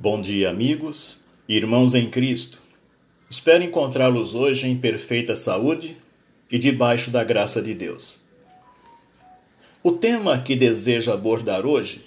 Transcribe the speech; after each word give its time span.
Bom 0.00 0.20
dia, 0.20 0.48
amigos, 0.48 1.24
irmãos 1.48 1.92
em 1.92 2.08
Cristo. 2.08 2.62
Espero 3.28 3.64
encontrá-los 3.64 4.32
hoje 4.32 4.68
em 4.68 4.78
perfeita 4.78 5.34
saúde 5.34 5.96
e 6.48 6.56
debaixo 6.56 7.10
da 7.10 7.24
graça 7.24 7.60
de 7.60 7.74
Deus. 7.74 8.16
O 9.82 9.90
tema 9.90 10.40
que 10.40 10.54
desejo 10.54 11.10
abordar 11.10 11.66
hoje 11.66 12.06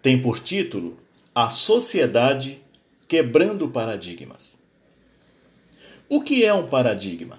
tem 0.00 0.18
por 0.18 0.40
título 0.40 0.96
A 1.34 1.50
Sociedade 1.50 2.62
Quebrando 3.06 3.68
Paradigmas. 3.68 4.58
O 6.08 6.22
que 6.22 6.42
é 6.42 6.54
um 6.54 6.68
paradigma? 6.68 7.38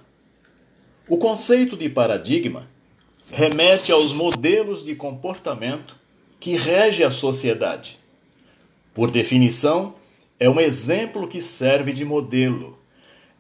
O 1.09 1.18
conceito 1.18 1.75
de 1.75 1.89
paradigma 1.89 2.70
remete 3.32 3.91
aos 3.91 4.13
modelos 4.13 4.84
de 4.84 4.93
comportamento 4.93 5.97
que 6.39 6.55
rege 6.55 7.04
a 7.04 7.09
sociedade 7.09 8.05
por 8.95 9.12
definição, 9.12 9.94
é 10.40 10.49
um 10.49 10.58
exemplo 10.58 11.27
que 11.27 11.41
serve 11.41 11.91
de 11.91 12.05
modelo. 12.05 12.80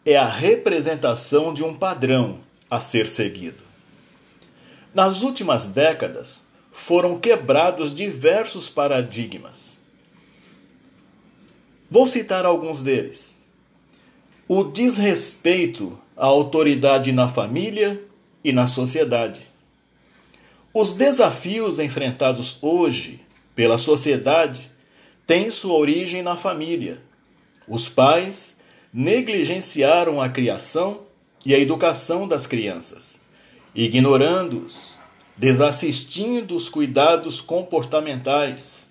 É 0.05 0.17
a 0.17 0.27
representação 0.27 1.53
de 1.53 1.63
um 1.63 1.73
padrão 1.73 2.39
a 2.69 2.81
ser 2.81 3.07
seguido. 3.07 3.63
Nas 4.93 5.21
últimas 5.21 5.65
décadas, 5.65 6.45
foram 6.73 7.17
quebrados 7.17 7.95
diversos 7.95 8.69
paradigmas. 8.69 9.77
Vou 11.89 12.05
citar 12.05 12.45
alguns 12.45 12.83
deles. 12.83 13.39
O 14.49 14.61
desrespeito 14.61 15.97
à 16.17 16.25
autoridade 16.25 17.13
na 17.13 17.29
família 17.29 18.03
e 18.43 18.51
na 18.51 18.67
sociedade. 18.67 19.39
Os 20.73 20.93
desafios 20.93 21.79
enfrentados 21.79 22.57
hoje 22.61 23.21
pela 23.55 23.77
sociedade 23.77 24.74
tem 25.25 25.49
sua 25.49 25.73
origem 25.73 26.21
na 26.21 26.37
família. 26.37 27.01
Os 27.67 27.89
pais 27.89 28.55
negligenciaram 28.93 30.21
a 30.21 30.29
criação 30.29 31.01
e 31.45 31.53
a 31.53 31.59
educação 31.59 32.27
das 32.27 32.47
crianças, 32.47 33.21
ignorando-os, 33.73 34.97
desassistindo 35.35 36.55
os 36.55 36.69
cuidados 36.69 37.41
comportamentais, 37.41 38.87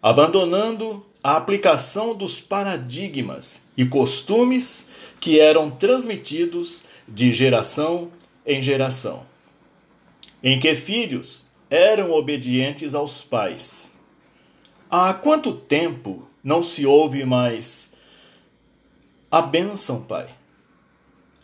abandonando 0.00 1.04
a 1.22 1.36
aplicação 1.36 2.14
dos 2.14 2.40
paradigmas 2.40 3.64
e 3.76 3.84
costumes 3.84 4.86
que 5.20 5.40
eram 5.40 5.70
transmitidos 5.70 6.84
de 7.06 7.32
geração 7.32 8.10
em 8.46 8.62
geração, 8.62 9.26
em 10.42 10.58
que 10.58 10.74
filhos 10.74 11.44
eram 11.68 12.12
obedientes 12.12 12.94
aos 12.94 13.22
pais 13.22 13.87
Há 14.90 15.12
quanto 15.12 15.52
tempo 15.52 16.26
não 16.42 16.62
se 16.62 16.86
ouve 16.86 17.22
mais 17.22 17.90
a 19.30 19.42
pai? 20.00 20.30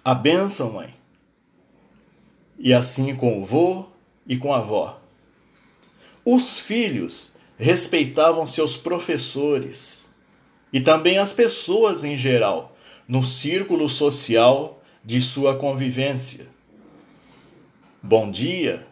A 0.02 0.14
mãe? 0.70 0.94
E 2.58 2.72
assim 2.72 3.14
com 3.14 3.42
o 3.42 3.44
vô 3.44 3.84
e 4.26 4.38
com 4.38 4.50
a 4.50 4.58
avó. 4.58 4.98
Os 6.24 6.58
filhos 6.58 7.34
respeitavam 7.58 8.46
seus 8.46 8.78
professores 8.78 10.08
e 10.72 10.80
também 10.80 11.18
as 11.18 11.34
pessoas 11.34 12.02
em 12.02 12.16
geral 12.16 12.74
no 13.06 13.22
círculo 13.22 13.90
social 13.90 14.82
de 15.04 15.20
sua 15.20 15.54
convivência. 15.54 16.46
Bom 18.02 18.30
dia, 18.30 18.86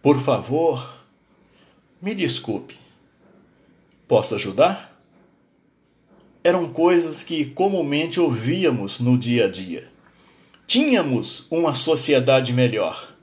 por 0.00 0.20
favor, 0.20 0.94
me 2.00 2.14
desculpe. 2.14 2.87
Posso 4.08 4.34
ajudar? 4.36 4.98
Eram 6.42 6.66
coisas 6.70 7.22
que 7.22 7.44
comumente 7.44 8.18
ouvíamos 8.18 9.00
no 9.00 9.18
dia 9.18 9.44
a 9.44 9.48
dia. 9.50 9.90
Tínhamos 10.66 11.46
uma 11.50 11.74
sociedade 11.74 12.54
melhor. 12.54 13.14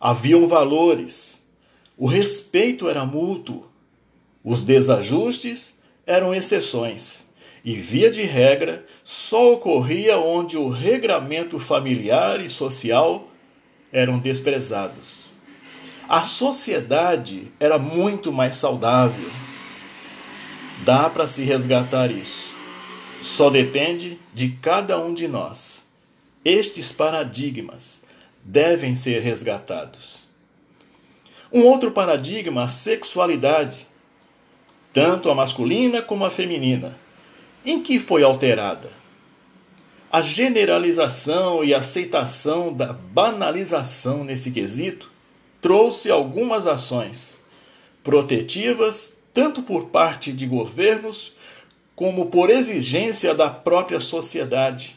Haviam 0.00 0.48
valores. 0.48 1.40
O 1.96 2.08
respeito 2.08 2.88
era 2.88 3.06
mútuo. 3.06 3.68
Os 4.42 4.64
desajustes 4.64 5.80
eram 6.04 6.34
exceções. 6.34 7.28
E, 7.64 7.74
via 7.74 8.10
de 8.10 8.22
regra, 8.22 8.84
só 9.04 9.52
ocorria 9.52 10.18
onde 10.18 10.56
o 10.56 10.68
regramento 10.68 11.60
familiar 11.60 12.44
e 12.44 12.50
social 12.50 13.28
eram 13.92 14.18
desprezados. 14.18 15.26
A 16.08 16.24
sociedade 16.24 17.52
era 17.60 17.78
muito 17.78 18.32
mais 18.32 18.56
saudável 18.56 19.30
Dá 20.84 21.10
para 21.10 21.28
se 21.28 21.42
resgatar 21.44 22.10
isso. 22.10 22.50
Só 23.20 23.50
depende 23.50 24.18
de 24.32 24.50
cada 24.62 24.98
um 24.98 25.12
de 25.12 25.28
nós. 25.28 25.86
Estes 26.42 26.90
paradigmas 26.90 28.00
devem 28.42 28.94
ser 28.94 29.20
resgatados. 29.20 30.24
Um 31.52 31.64
outro 31.64 31.90
paradigma, 31.90 32.64
a 32.64 32.68
sexualidade, 32.68 33.86
tanto 34.92 35.30
a 35.30 35.34
masculina 35.34 36.00
como 36.00 36.24
a 36.24 36.30
feminina, 36.30 36.96
em 37.64 37.82
que 37.82 37.98
foi 37.98 38.22
alterada? 38.22 38.90
A 40.10 40.22
generalização 40.22 41.62
e 41.62 41.74
aceitação 41.74 42.72
da 42.72 42.92
banalização 42.92 44.24
nesse 44.24 44.50
quesito 44.50 45.10
trouxe 45.60 46.10
algumas 46.10 46.66
ações 46.66 47.40
protetivas 48.02 49.19
tanto 49.32 49.62
por 49.62 49.86
parte 49.86 50.32
de 50.32 50.46
governos 50.46 51.32
como 51.94 52.26
por 52.26 52.50
exigência 52.50 53.34
da 53.34 53.50
própria 53.50 54.00
sociedade, 54.00 54.96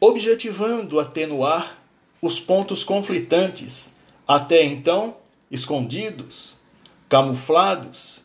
objetivando 0.00 1.00
atenuar 1.00 1.78
os 2.20 2.40
pontos 2.40 2.84
conflitantes, 2.84 3.94
até 4.26 4.64
então 4.64 5.16
escondidos, 5.50 6.58
camuflados, 7.08 8.24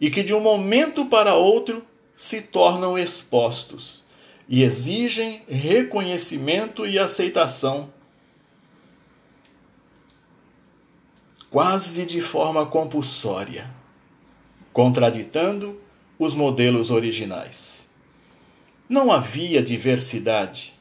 e 0.00 0.10
que 0.10 0.22
de 0.22 0.32
um 0.32 0.40
momento 0.40 1.06
para 1.06 1.34
outro 1.34 1.84
se 2.16 2.40
tornam 2.40 2.96
expostos 2.96 4.04
e 4.48 4.62
exigem 4.62 5.42
reconhecimento 5.48 6.86
e 6.86 6.98
aceitação, 6.98 7.92
quase 11.50 12.06
de 12.06 12.22
forma 12.22 12.64
compulsória 12.66 13.81
contraditando 14.72 15.80
os 16.18 16.34
modelos 16.34 16.90
originais. 16.90 17.86
Não 18.88 19.10
havia 19.10 19.62
diversidade. 19.62 20.74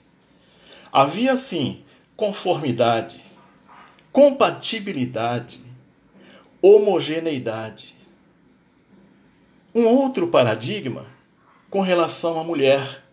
Havia, 0.91 1.37
sim, 1.37 1.83
conformidade, 2.15 3.21
compatibilidade, 4.11 5.59
homogeneidade. 6.61 7.95
Um 9.73 9.85
outro 9.85 10.27
paradigma 10.27 11.05
com 11.69 11.81
relação 11.81 12.39
à 12.39 12.43
mulher. 12.43 13.03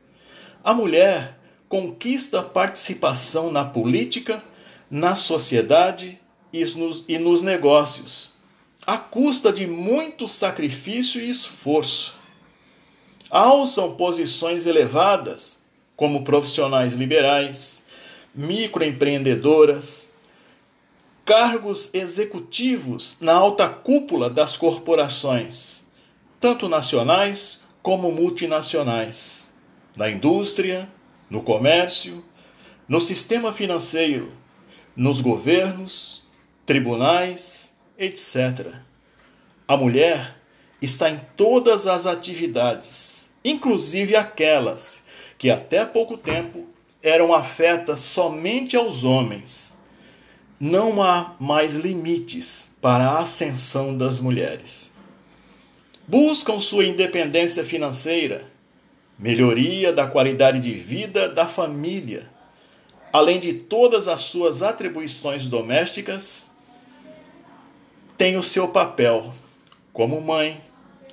A 0.63 0.75
mulher 0.75 1.39
conquista 1.69 2.43
participação 2.43 3.53
na 3.53 3.65
política, 3.65 4.43
na 4.91 5.15
sociedade 5.15 6.21
e 6.53 6.65
nos, 6.65 7.05
e 7.07 7.19
nos 7.19 7.43
negócios 7.43 8.38
à 8.89 8.97
custa 8.97 9.53
de 9.53 9.67
muito 9.67 10.27
sacrifício 10.27 11.21
e 11.21 11.29
esforço. 11.29 12.17
Alçam 13.31 13.95
posições 13.97 14.65
elevadas 14.65 15.63
como 15.95 16.25
profissionais 16.25 16.95
liberais, 16.95 17.85
microempreendedoras, 18.35 20.09
cargos 21.23 21.91
executivos 21.93 23.19
na 23.21 23.35
alta 23.35 23.69
cúpula 23.69 24.31
das 24.31 24.57
corporações, 24.57 25.85
tanto 26.41 26.67
nacionais 26.67 27.61
como 27.83 28.11
multinacionais, 28.11 29.53
na 29.95 30.09
indústria, 30.11 30.89
no 31.29 31.43
comércio, 31.43 32.25
no 32.89 33.03
sistema 33.03 33.53
financeiro, 33.53 34.33
nos 34.97 35.21
governos, 35.21 36.27
tribunais, 36.65 37.68
etc. 37.99 38.75
A 39.67 39.77
mulher 39.77 40.37
está 40.81 41.11
em 41.11 41.21
todas 41.37 41.87
as 41.87 42.07
atividades, 42.07 43.29
inclusive 43.45 44.15
aquelas 44.15 45.03
que 45.37 45.51
até 45.51 45.85
pouco 45.85 46.17
tempo 46.17 46.67
eram 47.03 47.35
afetas 47.35 48.01
somente 48.01 48.77
aos 48.77 49.05
homens. 49.05 49.75
Não 50.61 51.03
há 51.03 51.35
mais 51.39 51.77
limites 51.77 52.71
para 52.81 53.05
a 53.05 53.19
ascensão 53.21 53.97
das 53.97 54.21
mulheres. 54.21 54.93
Buscam 56.07 56.59
sua 56.59 56.87
independência 56.87 57.65
financeira, 57.65 58.47
melhoria 59.19 59.93
da 59.93 60.07
qualidade 60.07 60.61
de 60.61 60.73
vida 60.73 61.29
da 61.29 61.47
família, 61.47 62.29
além 63.13 63.39
de 63.39 63.53
todas 63.53 64.09
as 64.09 64.23
suas 64.23 64.63
atribuições 64.63 65.47
domésticas 65.47 66.48
tem 68.19 68.37
o 68.37 68.43
seu 68.43 68.67
papel 68.67 69.33
como 69.93 70.21
mãe, 70.21 70.61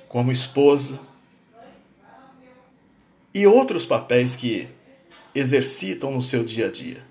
como 0.08 0.32
esposa, 0.32 0.98
e 3.32 3.46
outros 3.46 3.86
papéis 3.86 4.34
que 4.34 4.66
exercitam 5.32 6.10
no 6.10 6.20
seu 6.20 6.42
dia 6.42 6.66
a 6.66 6.70
dia. 6.70 7.04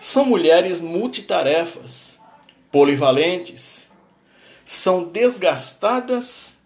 São 0.00 0.24
mulheres 0.24 0.80
multitarefas, 0.80 2.20
polivalentes, 2.70 3.90
são 4.64 5.02
desgastadas 5.02 6.58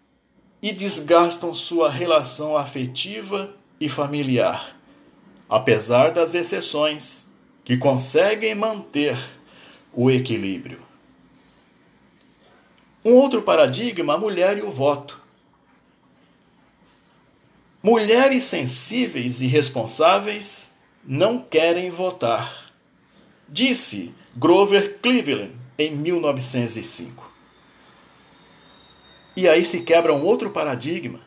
e 0.61 0.71
desgastam 0.71 1.55
sua 1.55 1.89
relação 1.89 2.55
afetiva 2.55 3.55
e 3.79 3.89
familiar, 3.89 4.77
apesar 5.49 6.11
das 6.11 6.35
exceções 6.35 7.25
que 7.63 7.75
conseguem 7.75 8.53
manter 8.53 9.17
o 9.93 10.11
equilíbrio. 10.11 10.90
Um 13.03 13.13
outro 13.13 13.41
paradigma, 13.41 14.13
a 14.13 14.17
mulher 14.17 14.57
e 14.57 14.61
o 14.61 14.69
voto. 14.69 15.19
Mulheres 17.81 18.43
sensíveis 18.43 19.41
e 19.41 19.47
responsáveis 19.47 20.69
não 21.03 21.39
querem 21.39 21.89
votar, 21.89 22.71
disse 23.49 24.13
Grover 24.35 24.99
Cleveland 25.01 25.53
em 25.79 25.95
1905. 25.95 27.31
E 29.35 29.49
aí 29.49 29.65
se 29.65 29.81
quebra 29.81 30.13
um 30.13 30.23
outro 30.23 30.51
paradigma. 30.51 31.19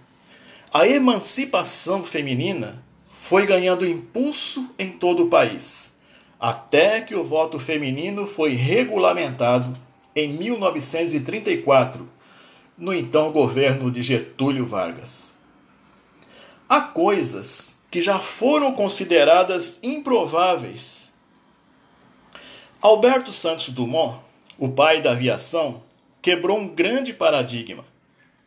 A 0.72 0.86
emancipação 0.86 2.04
feminina 2.04 2.84
foi 3.20 3.46
ganhando 3.46 3.84
impulso 3.84 4.70
em 4.78 4.92
todo 4.92 5.24
o 5.24 5.28
país, 5.28 5.92
até 6.38 7.00
que 7.00 7.16
o 7.16 7.24
voto 7.24 7.58
feminino 7.58 8.28
foi 8.28 8.52
regulamentado 8.52 9.76
em 10.14 10.32
1934, 10.32 12.08
no 12.76 12.92
então 12.92 13.32
governo 13.32 13.90
de 13.90 14.02
Getúlio 14.02 14.64
Vargas. 14.64 15.32
Há 16.68 16.80
coisas 16.80 17.78
que 17.90 18.00
já 18.00 18.18
foram 18.18 18.72
consideradas 18.72 19.78
improváveis. 19.82 21.12
Alberto 22.80 23.32
Santos 23.32 23.68
Dumont, 23.68 24.20
o 24.58 24.68
pai 24.68 25.00
da 25.00 25.12
aviação, 25.12 25.82
quebrou 26.20 26.58
um 26.58 26.68
grande 26.68 27.12
paradigma 27.12 27.84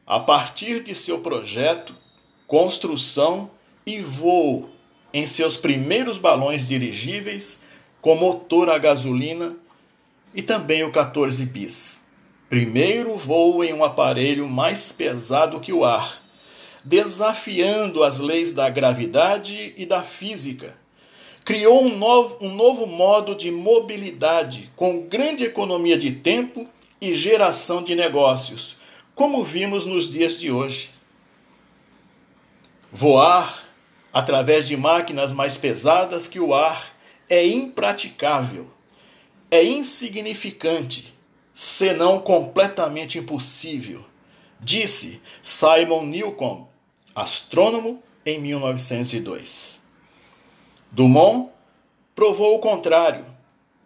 a 0.06 0.20
partir 0.20 0.82
de 0.84 0.96
seu 0.96 1.20
projeto, 1.20 1.94
construção 2.48 3.52
e 3.86 4.00
voo 4.02 4.70
em 5.14 5.28
seus 5.28 5.58
primeiros 5.58 6.18
balões 6.18 6.68
dirigíveis 6.68 7.62
com 8.02 8.16
motor 8.16 8.70
a 8.70 8.78
gasolina 8.78 9.58
e 10.38 10.44
também 10.44 10.84
o 10.84 10.92
14 10.92 11.44
bis. 11.48 12.00
Primeiro 12.48 13.18
voo 13.18 13.64
em 13.64 13.74
um 13.74 13.84
aparelho 13.84 14.48
mais 14.48 14.92
pesado 14.92 15.60
que 15.60 15.74
o 15.74 15.84
ar, 15.84 16.22
desafiando 16.86 18.04
as 18.04 18.20
leis 18.20 18.54
da 18.54 18.70
gravidade 18.70 19.74
e 19.76 19.84
da 19.84 20.04
física. 20.04 20.78
Criou 21.44 21.84
um 21.84 21.98
novo, 21.98 22.38
um 22.40 22.54
novo 22.54 22.86
modo 22.86 23.34
de 23.34 23.50
mobilidade 23.50 24.72
com 24.76 25.08
grande 25.08 25.44
economia 25.44 25.98
de 25.98 26.12
tempo 26.12 26.68
e 27.02 27.16
geração 27.16 27.84
de 27.84 27.96
negócios, 27.96 28.78
como 29.16 29.44
vimos 29.44 29.88
nos 29.88 30.08
dias 30.08 30.40
de 30.40 30.52
hoje. 30.52 30.92
Voar 32.92 33.64
através 34.14 34.68
de 34.68 34.78
máquinas 34.78 35.34
mais 35.34 35.58
pesadas 35.58 36.28
que 36.28 36.40
o 36.40 36.54
ar 36.54 36.96
é 37.28 37.46
impraticável 37.46 38.77
é 39.50 39.64
insignificante, 39.64 41.14
senão 41.54 42.20
completamente 42.20 43.18
impossível, 43.18 44.04
disse 44.60 45.22
Simon 45.42 46.06
Newcomb, 46.06 46.68
astrônomo, 47.16 48.04
em 48.26 48.40
1902. 48.40 49.82
Dumont 50.92 51.50
provou 52.14 52.56
o 52.56 52.60
contrário. 52.60 53.26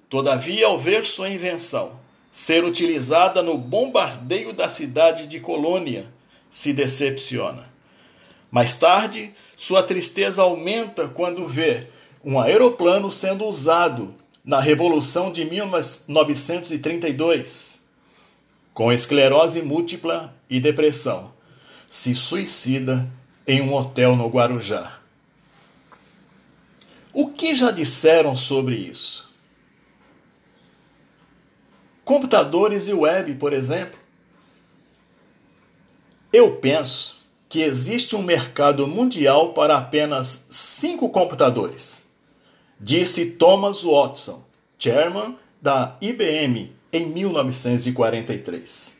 Todavia, 0.10 0.66
ao 0.66 0.80
ver 0.80 1.06
sua 1.06 1.30
invenção 1.30 2.00
ser 2.32 2.64
utilizada 2.64 3.44
no 3.44 3.58
bombardeio 3.58 4.54
da 4.54 4.70
cidade 4.70 5.28
de 5.28 5.40
Colônia, 5.40 6.12
se 6.50 6.72
decepciona. 6.72 7.64
Mais 8.50 8.76
tarde, 8.78 9.36
sua 9.56 9.84
tristeza 9.84 10.42
aumenta 10.42 11.08
quando 11.08 11.46
vê 11.46 11.88
um 12.24 12.40
aeroplano 12.40 13.12
sendo 13.12 13.46
usado 13.46 14.16
na 14.44 14.60
Revolução 14.60 15.32
de 15.32 15.46
1932, 15.46 17.80
com 18.74 18.92
esclerose 18.92 19.62
múltipla 19.62 20.36
e 20.50 20.60
depressão, 20.60 21.32
se 21.90 22.16
suicida 22.16 23.08
em 23.48 23.62
um 23.62 23.72
hotel 23.74 24.14
no 24.16 24.28
Guarujá. 24.28 24.98
O 27.14 27.28
que 27.28 27.56
já 27.56 27.70
disseram 27.70 28.36
sobre 28.36 28.76
isso? 28.76 29.30
Computadores 32.04 32.88
e 32.88 32.94
web, 32.94 33.36
por 33.36 33.54
exemplo. 33.54 34.00
Eu 36.34 36.56
penso 36.56 37.22
que 37.48 37.62
existe 37.62 38.16
um 38.16 38.24
mercado 38.24 38.88
mundial 38.88 39.54
para 39.54 39.78
apenas 39.78 40.48
cinco 40.50 41.10
computadores 41.10 42.01
disse 42.84 43.28
Thomas 43.32 43.84
Watson, 43.84 44.44
chairman 44.80 45.38
da 45.62 45.98
IBM, 46.02 46.72
em 46.92 47.06
1943. 47.06 48.98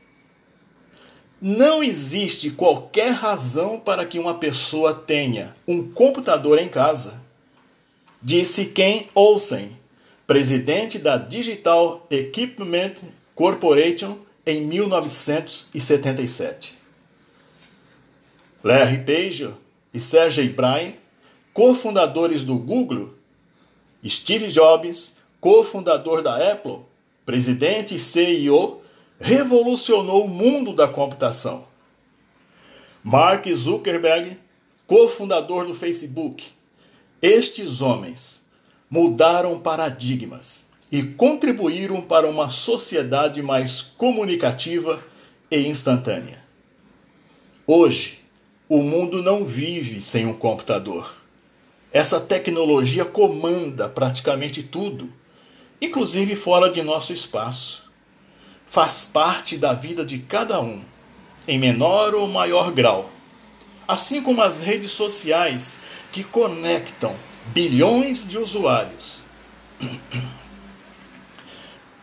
Não 1.42 1.84
existe 1.84 2.52
qualquer 2.52 3.14
razão 3.14 3.80
para 3.80 4.06
que 4.06 4.20
uma 4.20 4.36
pessoa 4.36 4.94
tenha 4.94 5.56
um 5.68 5.92
computador 5.92 6.60
em 6.60 6.70
casa, 6.70 7.20
disse 8.22 8.66
Ken 8.66 9.06
Olsen, 9.16 9.72
presidente 10.28 11.00
da 11.00 11.18
Digital 11.18 12.06
Equipment 12.12 12.98
Corporation 13.34 14.20
em 14.46 14.62
1977. 14.62 16.76
Larry 18.64 19.00
Page 19.00 19.50
e 19.92 20.00
Sergey 20.00 20.50
Brin, 20.50 20.94
cofundadores 21.52 22.44
do 22.44 22.60
Google, 22.60 23.20
Steve 24.08 24.48
Jobs, 24.48 25.18
cofundador 25.40 26.22
da 26.22 26.52
Apple, 26.52 26.80
presidente 27.26 27.96
e 27.96 28.00
CEO, 28.00 28.82
revolucionou 29.20 30.26
o 30.26 30.30
mundo 30.30 30.74
da 30.74 30.88
computação. 30.88 31.66
Mark 33.04 33.48
Zuckerberg, 33.54 34.38
cofundador 34.88 35.66
do 35.66 35.74
Facebook. 35.74 36.48
Estes 37.22 37.82
homens 37.82 38.42
mudaram 38.90 39.60
paradigmas 39.60 40.68
e 40.92 41.04
contribuíram 41.04 42.02
para 42.02 42.28
uma 42.28 42.50
sociedade 42.50 43.42
mais 43.42 43.82
comunicativa 43.82 45.02
e 45.50 45.68
instantânea. 45.68 46.44
Hoje, 47.66 48.20
o 48.68 48.82
mundo 48.82 49.22
não 49.22 49.46
vive 49.46 50.02
sem 50.02 50.26
um 50.26 50.34
computador. 50.34 51.21
Essa 51.94 52.22
tecnologia 52.22 53.04
comanda 53.04 53.90
praticamente 53.90 54.64
tudo, 54.64 55.12
inclusive 55.82 56.36
fora 56.36 56.72
de 56.72 56.82
nosso 56.82 57.12
espaço. 57.12 57.92
Faz 58.68 59.10
parte 59.12 59.58
da 59.58 59.74
vida 59.74 60.06
de 60.06 60.20
cada 60.20 60.62
um, 60.62 60.82
em 61.46 61.60
menor 61.60 62.16
ou 62.16 62.28
maior 62.28 62.72
grau. 62.72 63.10
Assim 63.86 64.22
como 64.22 64.42
as 64.42 64.62
redes 64.62 64.92
sociais 64.92 65.80
que 66.14 66.24
conectam 66.24 67.16
bilhões 67.48 68.26
de 68.28 68.38
usuários. 68.38 69.22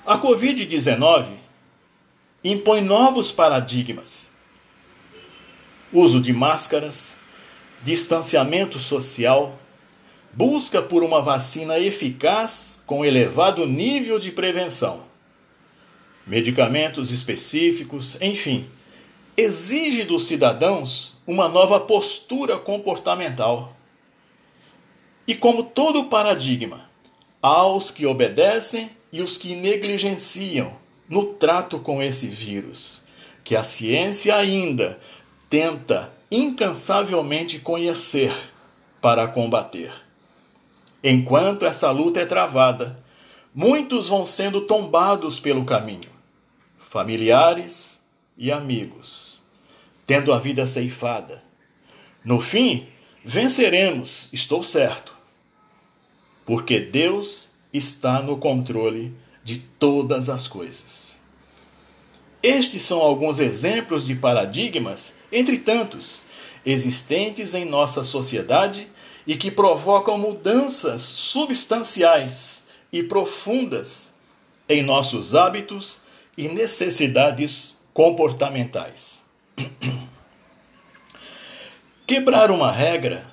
A 0.05 0.19
Covid-19 0.19 1.35
impõe 2.45 2.83
novos 2.83 3.33
paradigmas. 3.33 4.29
Uso 5.91 6.21
de 6.21 6.33
máscaras, 6.35 7.19
distanciamento 7.83 8.79
social, 8.79 9.59
busca 10.39 10.81
por 10.81 11.03
uma 11.03 11.21
vacina 11.21 11.81
eficaz 11.81 12.81
com 12.87 13.05
elevado 13.05 13.67
nível 13.67 14.21
de 14.21 14.31
prevenção. 14.31 15.01
Medicamentos 16.25 17.11
específicos, 17.11 18.17
enfim, 18.23 18.69
exige 19.37 20.05
dos 20.05 20.29
cidadãos 20.29 21.17
uma 21.27 21.49
nova 21.49 21.81
postura 21.81 22.57
comportamental. 22.57 23.77
E 25.27 25.35
como 25.35 25.65
todo 25.65 26.05
paradigma, 26.05 26.89
há 27.43 27.67
os 27.67 27.91
que 27.91 28.07
obedecem 28.07 28.91
e 29.13 29.21
os 29.21 29.39
que 29.39 29.57
negligenciam 29.57 30.77
no 31.09 31.35
trato 31.35 31.81
com 31.81 32.01
esse 32.01 32.29
vírus, 32.29 33.03
que 33.43 33.57
a 33.57 33.65
ciência 33.65 34.37
ainda 34.37 35.01
tenta 35.51 36.13
incansavelmente 36.31 37.59
conhecer 37.59 38.33
para 39.01 39.27
combater. 39.27 40.07
Enquanto 41.03 41.65
essa 41.65 41.91
luta 41.91 42.21
é 42.21 42.27
travada, 42.27 42.99
muitos 43.55 44.09
vão 44.09 44.27
sendo 44.27 44.63
tombados 44.63 45.39
pelo 45.39 45.65
caminho, 45.65 46.11
familiares 46.91 48.01
e 48.37 48.51
amigos, 48.51 49.43
tendo 50.07 50.33
a 50.33 50.39
vida 50.39 50.67
ceifada. 50.67 51.43
No 52.25 52.41
fim, 52.41 52.89
venceremos, 53.25 54.29
estou 54.33 54.63
certo, 54.65 55.15
porque 56.45 56.81
Deus 56.81 57.49
está 57.73 58.21
no 58.21 58.39
controle 58.39 59.15
de 59.45 59.59
todas 59.59 60.29
as 60.29 60.49
coisas. 60.49 61.17
Estes 62.43 62.83
são 62.83 63.01
alguns 63.01 63.39
exemplos 63.39 64.07
de 64.07 64.15
paradigmas, 64.15 65.15
entre 65.31 65.59
tantos, 65.59 66.23
existentes 66.65 67.55
em 67.55 67.65
nossa 67.65 68.03
sociedade 68.03 68.89
e 69.29 69.37
que 69.37 69.51
provocam 69.51 70.17
mudanças 70.17 71.03
substanciais 71.03 72.67
e 72.91 73.03
profundas 73.03 74.15
em 74.67 74.83
nossos 74.83 75.35
hábitos 75.35 76.01
e 76.35 76.49
necessidades 76.49 77.79
comportamentais. 77.93 79.23
Quebrar 82.07 82.51
uma 82.51 82.73
regra, 82.73 83.27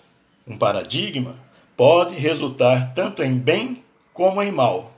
um 0.46 0.58
paradigma, 0.58 1.40
pode 1.78 2.16
resultar 2.16 2.94
tanto 2.94 3.24
em 3.24 3.38
bem 3.38 3.82
como 4.14 4.44
em 4.44 4.52
mal. 4.52 4.92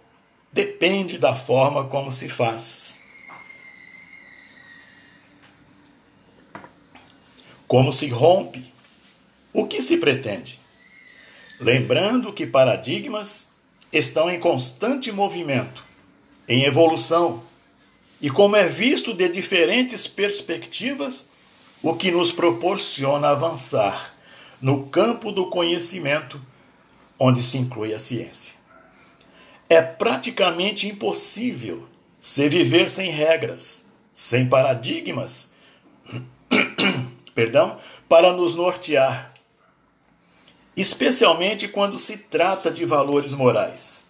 Depende 0.52 1.20
da 1.20 1.36
forma 1.36 1.86
como 1.86 2.12
se 2.12 2.28
faz. 2.28 3.00
Como 7.68 7.92
se 7.92 8.08
rompe? 8.08 8.74
O 9.54 9.68
que 9.68 9.80
se 9.84 9.98
pretende? 9.98 10.60
Lembrando 11.60 12.32
que 12.32 12.46
paradigmas 12.46 13.52
estão 13.92 14.30
em 14.30 14.40
constante 14.40 15.12
movimento, 15.12 15.84
em 16.48 16.64
evolução, 16.64 17.44
e 18.22 18.30
como 18.30 18.56
é 18.56 18.68
visto 18.68 19.14
de 19.14 19.28
diferentes 19.30 20.08
perspectivas, 20.08 21.30
o 21.82 21.94
que 21.94 22.12
nos 22.12 22.32
proporciona 22.32 23.30
avançar 23.30 24.14
no 24.62 24.88
campo 24.88 25.32
do 25.32 25.48
conhecimento, 25.48 26.42
onde 27.20 27.44
se 27.44 27.58
inclui 27.58 27.94
a 27.94 28.00
ciência. 28.00 28.54
É 29.70 29.82
praticamente 29.82 30.88
impossível 30.88 31.88
se 32.20 32.48
viver 32.50 32.90
sem 32.90 33.12
regras, 33.12 33.86
sem 34.14 34.48
paradigmas, 34.48 35.50
perdão, 37.36 37.78
para 38.10 38.34
nos 38.34 38.56
nortear, 38.56 39.34
especialmente 40.78 41.68
quando 41.68 41.98
se 41.98 42.20
trata 42.20 42.70
de 42.70 42.86
valores 42.86 43.34
morais. 43.34 44.06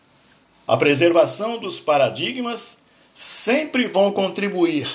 A 0.68 0.76
preservação 0.76 1.58
dos 1.58 1.80
paradigmas 1.80 2.84
sempre 3.16 3.88
vão 3.88 4.12
contribuir 4.12 4.90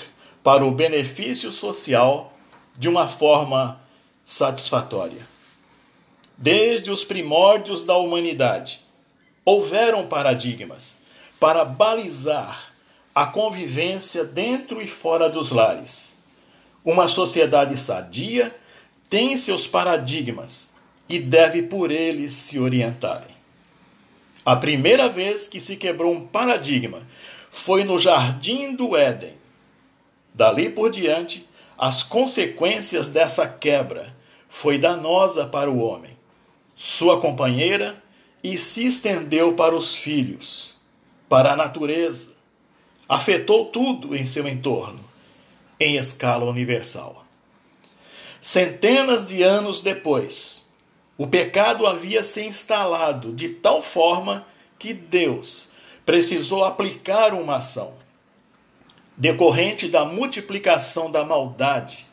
para 0.45 0.67
o 0.67 0.71
benefício 0.71 1.50
social 1.50 2.31
de 2.76 2.91
uma 2.91 3.09
forma 3.09 3.81
satisfatória. 4.23 5.26
Desde 6.37 6.91
os 6.91 7.05
primórdios 7.05 7.85
da 7.85 7.97
humanidade, 7.97 8.81
houveram 9.43 10.07
paradigmas 10.07 10.99
para 11.41 11.64
balizar 11.64 12.71
a 13.14 13.25
convivência 13.25 14.25
dentro 14.25 14.83
e 14.83 14.87
fora 14.87 15.31
dos 15.31 15.50
lares. 15.50 16.14
Uma 16.85 17.09
sociedade 17.09 17.79
sadia 17.79 18.55
tem 19.09 19.37
seus 19.37 19.67
paradigmas 19.67 20.72
e 21.12 21.19
deve 21.19 21.64
por 21.64 21.90
eles 21.90 22.33
se 22.33 22.59
orientarem. 22.59 23.37
A 24.47 24.57
primeira 24.57 25.11
vez 25.11 25.47
que 25.47 25.61
se 25.61 25.76
quebrou 25.76 26.11
um 26.11 26.26
paradigma 26.26 27.07
foi 27.50 27.85
no 27.85 27.99
jardim 27.99 28.75
do 28.75 28.97
Éden. 28.97 29.35
Dali 30.33 30.71
por 30.71 30.90
diante, 30.90 31.47
as 31.76 32.02
consequências 32.02 33.11
dessa 33.11 33.47
quebra 33.47 34.16
foi 34.49 34.78
danosa 34.78 35.45
para 35.45 35.71
o 35.71 35.81
homem, 35.81 36.16
sua 36.75 37.21
companheira 37.21 38.02
e 38.42 38.57
se 38.57 38.87
estendeu 38.87 39.52
para 39.52 39.76
os 39.76 39.95
filhos, 39.95 40.75
para 41.28 41.52
a 41.52 41.57
natureza. 41.57 42.31
Afetou 43.07 43.66
tudo 43.66 44.16
em 44.16 44.25
seu 44.25 44.49
entorno, 44.49 45.04
em 45.78 45.99
escala 45.99 46.47
universal. 46.47 47.23
Centenas 48.40 49.28
de 49.28 49.42
anos 49.42 49.83
depois, 49.83 50.62
o 51.16 51.26
pecado 51.26 51.87
havia 51.87 52.23
se 52.23 52.45
instalado 52.45 53.33
de 53.33 53.49
tal 53.49 53.83
forma 53.83 54.47
que 54.78 54.92
Deus 54.92 55.69
precisou 56.04 56.64
aplicar 56.64 57.35
uma 57.35 57.57
ação 57.57 57.95
decorrente 59.16 59.88
da 59.88 60.04
multiplicação 60.04 61.11
da 61.11 61.25
maldade, 61.25 62.07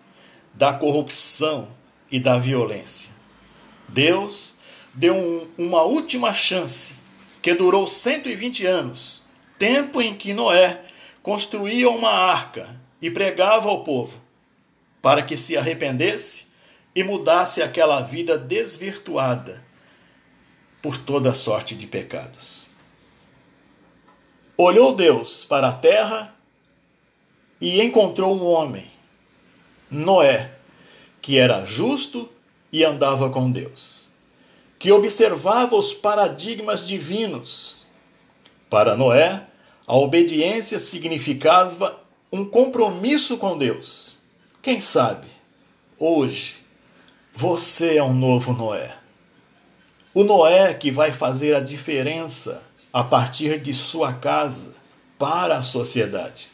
da 0.54 0.74
corrupção 0.74 1.68
e 2.12 2.20
da 2.20 2.38
violência. 2.38 3.10
Deus 3.88 4.54
deu 4.94 5.16
um, 5.16 5.48
uma 5.58 5.82
última 5.84 6.34
chance 6.34 6.94
que 7.42 7.54
durou 7.54 7.88
120 7.88 8.66
anos, 8.66 9.24
tempo 9.58 10.02
em 10.02 10.14
que 10.14 10.34
Noé 10.34 10.84
construía 11.24 11.90
uma 11.90 12.12
arca 12.12 12.80
e 13.02 13.10
pregava 13.10 13.70
ao 13.70 13.84
povo 13.84 14.20
para 15.02 15.24
que 15.24 15.38
se 15.38 15.56
arrependesse 15.56 16.49
e 16.96 17.04
mudasse 17.04 17.62
aquela 17.62 18.02
vida 18.02 18.38
desvirtuada 18.38 19.64
por 20.82 20.98
toda 20.98 21.34
sorte 21.34 21.76
de 21.76 21.86
pecados. 21.86 22.68
Olhou 24.58 24.96
Deus 24.96 25.46
para 25.46 25.70
a 25.70 25.74
terra 25.74 26.36
e 27.62 27.82
encontrou 27.82 28.36
um 28.36 28.46
homem, 28.46 28.90
Noé, 29.90 30.52
que 31.22 31.38
era 31.38 31.66
justo 31.66 32.30
e 32.72 32.84
andava 32.84 33.30
com 33.30 33.52
Deus, 33.52 34.12
que 34.78 34.92
observava 34.92 35.76
os 35.76 35.94
paradigmas 35.94 36.88
divinos. 36.88 37.86
Para 38.70 38.96
Noé, 38.96 39.44
a 39.88 39.96
obediência 39.96 40.80
significava 40.80 42.00
um 42.32 42.46
compromisso 42.46 43.38
com 43.38 43.58
Deus. 43.58 44.18
Quem 44.62 44.80
sabe, 44.80 45.28
hoje, 45.98 46.59
você 47.40 47.96
é 47.96 48.04
um 48.04 48.14
novo 48.14 48.52
Noé. 48.52 48.98
O 50.14 50.26
Noé 50.26 50.74
que 50.74 50.92
vai 50.92 51.14
fazer 51.14 51.56
a 51.56 51.62
diferença 51.62 52.62
a 52.92 53.02
partir 53.02 53.62
de 53.62 53.74
sua 53.74 54.12
casa 54.12 54.76
para 55.18 55.58
a 55.58 55.62
sociedade. 55.62 56.50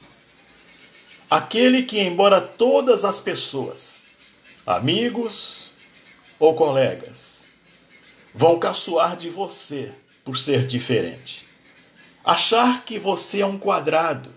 Aquele 1.28 1.82
que, 1.82 2.00
embora 2.00 2.40
todas 2.40 3.04
as 3.04 3.20
pessoas, 3.20 4.04
amigos 4.64 5.72
ou 6.38 6.54
colegas, 6.54 7.46
vão 8.32 8.60
caçoar 8.60 9.18
de 9.18 9.28
você 9.28 9.92
por 10.24 10.38
ser 10.38 10.68
diferente, 10.68 11.48
achar 12.24 12.86
que 12.86 13.00
você 13.00 13.42
é 13.42 13.46
um 13.46 13.58
quadrado, 13.58 14.30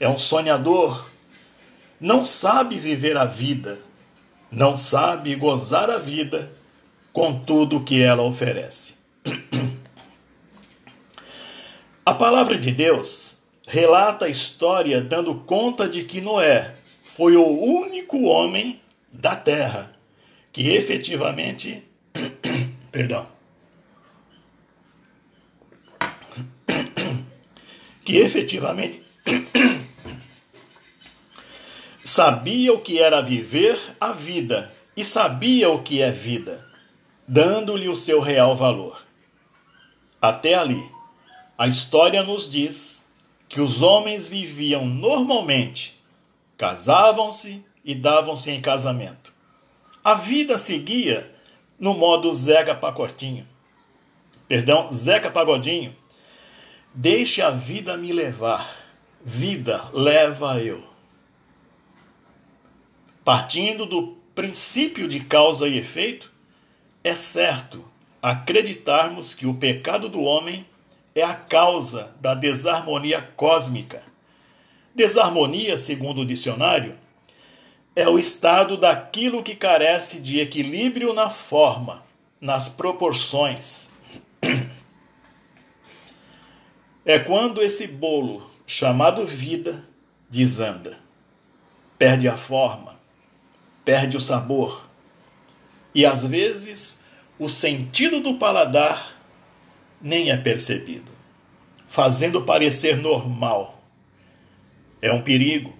é 0.00 0.08
um 0.08 0.18
sonhador, 0.18 1.10
não 2.00 2.24
sabe 2.24 2.78
viver 2.78 3.18
a 3.18 3.26
vida, 3.26 3.86
não 4.50 4.76
sabe 4.76 5.34
gozar 5.34 5.90
a 5.90 5.98
vida 5.98 6.52
com 7.12 7.38
tudo 7.40 7.84
que 7.84 8.02
ela 8.02 8.22
oferece. 8.22 8.96
A 12.04 12.14
palavra 12.14 12.56
de 12.56 12.70
Deus 12.70 13.38
relata 13.66 14.24
a 14.24 14.30
história 14.30 15.00
dando 15.00 15.34
conta 15.34 15.88
de 15.88 16.04
que 16.04 16.20
Noé 16.20 16.74
foi 17.02 17.36
o 17.36 17.46
único 17.46 18.22
homem 18.22 18.80
da 19.12 19.36
terra 19.36 19.94
que 20.52 20.70
efetivamente 20.70 21.84
perdão 22.90 23.26
que 28.04 28.16
efetivamente 28.16 29.02
sabia 32.08 32.72
o 32.72 32.80
que 32.80 32.98
era 32.98 33.20
viver 33.20 33.78
a 34.00 34.12
vida 34.12 34.72
e 34.96 35.04
sabia 35.04 35.68
o 35.68 35.82
que 35.82 36.00
é 36.00 36.10
vida, 36.10 36.66
dando-lhe 37.26 37.86
o 37.86 37.94
seu 37.94 38.18
real 38.20 38.56
valor. 38.56 39.04
Até 40.20 40.54
ali 40.54 40.82
a 41.56 41.68
história 41.68 42.22
nos 42.22 42.50
diz 42.50 43.06
que 43.46 43.60
os 43.60 43.82
homens 43.82 44.26
viviam 44.26 44.86
normalmente, 44.86 46.00
casavam-se 46.56 47.62
e 47.84 47.94
davam-se 47.94 48.52
em 48.52 48.60
casamento. 48.62 49.34
A 50.02 50.14
vida 50.14 50.56
seguia 50.56 51.30
no 51.78 51.92
modo 51.92 52.32
Zeca 52.32 52.74
Pacotinho. 52.74 53.46
Perdão, 54.48 54.90
Zeca 54.90 55.30
Pagodinho. 55.30 55.94
Deixe 56.94 57.42
a 57.42 57.50
vida 57.50 57.98
me 57.98 58.12
levar, 58.12 58.74
vida 59.22 59.90
leva 59.92 60.58
eu. 60.58 60.88
Partindo 63.28 63.84
do 63.84 64.16
princípio 64.34 65.06
de 65.06 65.20
causa 65.20 65.68
e 65.68 65.76
efeito, 65.76 66.32
é 67.04 67.14
certo 67.14 67.84
acreditarmos 68.22 69.34
que 69.34 69.46
o 69.46 69.52
pecado 69.52 70.08
do 70.08 70.22
homem 70.22 70.66
é 71.14 71.22
a 71.22 71.34
causa 71.34 72.10
da 72.22 72.34
desarmonia 72.34 73.20
cósmica. 73.36 74.02
Desarmonia, 74.94 75.76
segundo 75.76 76.22
o 76.22 76.24
dicionário, 76.24 76.94
é 77.94 78.08
o 78.08 78.18
estado 78.18 78.78
daquilo 78.78 79.42
que 79.42 79.54
carece 79.54 80.22
de 80.22 80.40
equilíbrio 80.40 81.12
na 81.12 81.28
forma, 81.28 82.02
nas 82.40 82.70
proporções. 82.70 83.90
É 87.04 87.18
quando 87.18 87.62
esse 87.62 87.88
bolo, 87.88 88.42
chamado 88.66 89.26
vida, 89.26 89.84
desanda, 90.30 90.96
perde 91.98 92.26
a 92.26 92.38
forma, 92.38 92.97
perde 93.88 94.18
o 94.18 94.20
sabor 94.20 94.86
e 95.94 96.04
às 96.04 96.22
vezes 96.22 97.00
o 97.38 97.48
sentido 97.48 98.20
do 98.20 98.34
paladar 98.34 99.16
nem 99.98 100.30
é 100.30 100.36
percebido, 100.36 101.10
fazendo 101.88 102.42
parecer 102.42 102.98
normal. 102.98 103.82
É 105.00 105.10
um 105.10 105.22
perigo. 105.22 105.74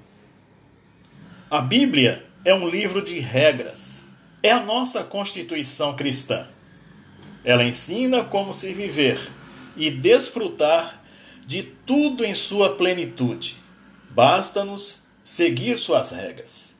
A 1.50 1.60
Bíblia 1.60 2.24
é 2.46 2.54
um 2.54 2.66
livro 2.66 3.02
de 3.02 3.18
regras, 3.18 4.06
é 4.42 4.52
a 4.52 4.64
nossa 4.64 5.04
constituição 5.04 5.94
cristã. 5.94 6.48
Ela 7.44 7.62
ensina 7.62 8.24
como 8.24 8.54
se 8.54 8.72
viver 8.72 9.20
e 9.76 9.90
desfrutar 9.90 11.04
de 11.46 11.62
tudo 11.62 12.24
em 12.24 12.32
sua 12.32 12.74
plenitude. 12.74 13.56
Basta-nos 14.08 15.06
seguir 15.22 15.76
suas 15.76 16.10
regras. 16.10 16.77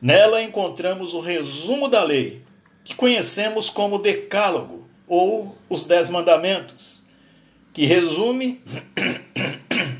Nela 0.00 0.42
encontramos 0.42 1.14
o 1.14 1.20
resumo 1.20 1.88
da 1.88 2.02
lei, 2.02 2.42
que 2.84 2.94
conhecemos 2.94 3.70
como 3.70 3.98
Decálogo 3.98 4.86
ou 5.06 5.56
os 5.68 5.84
Dez 5.84 6.10
Mandamentos, 6.10 7.02
que 7.72 7.86
resume, 7.86 8.62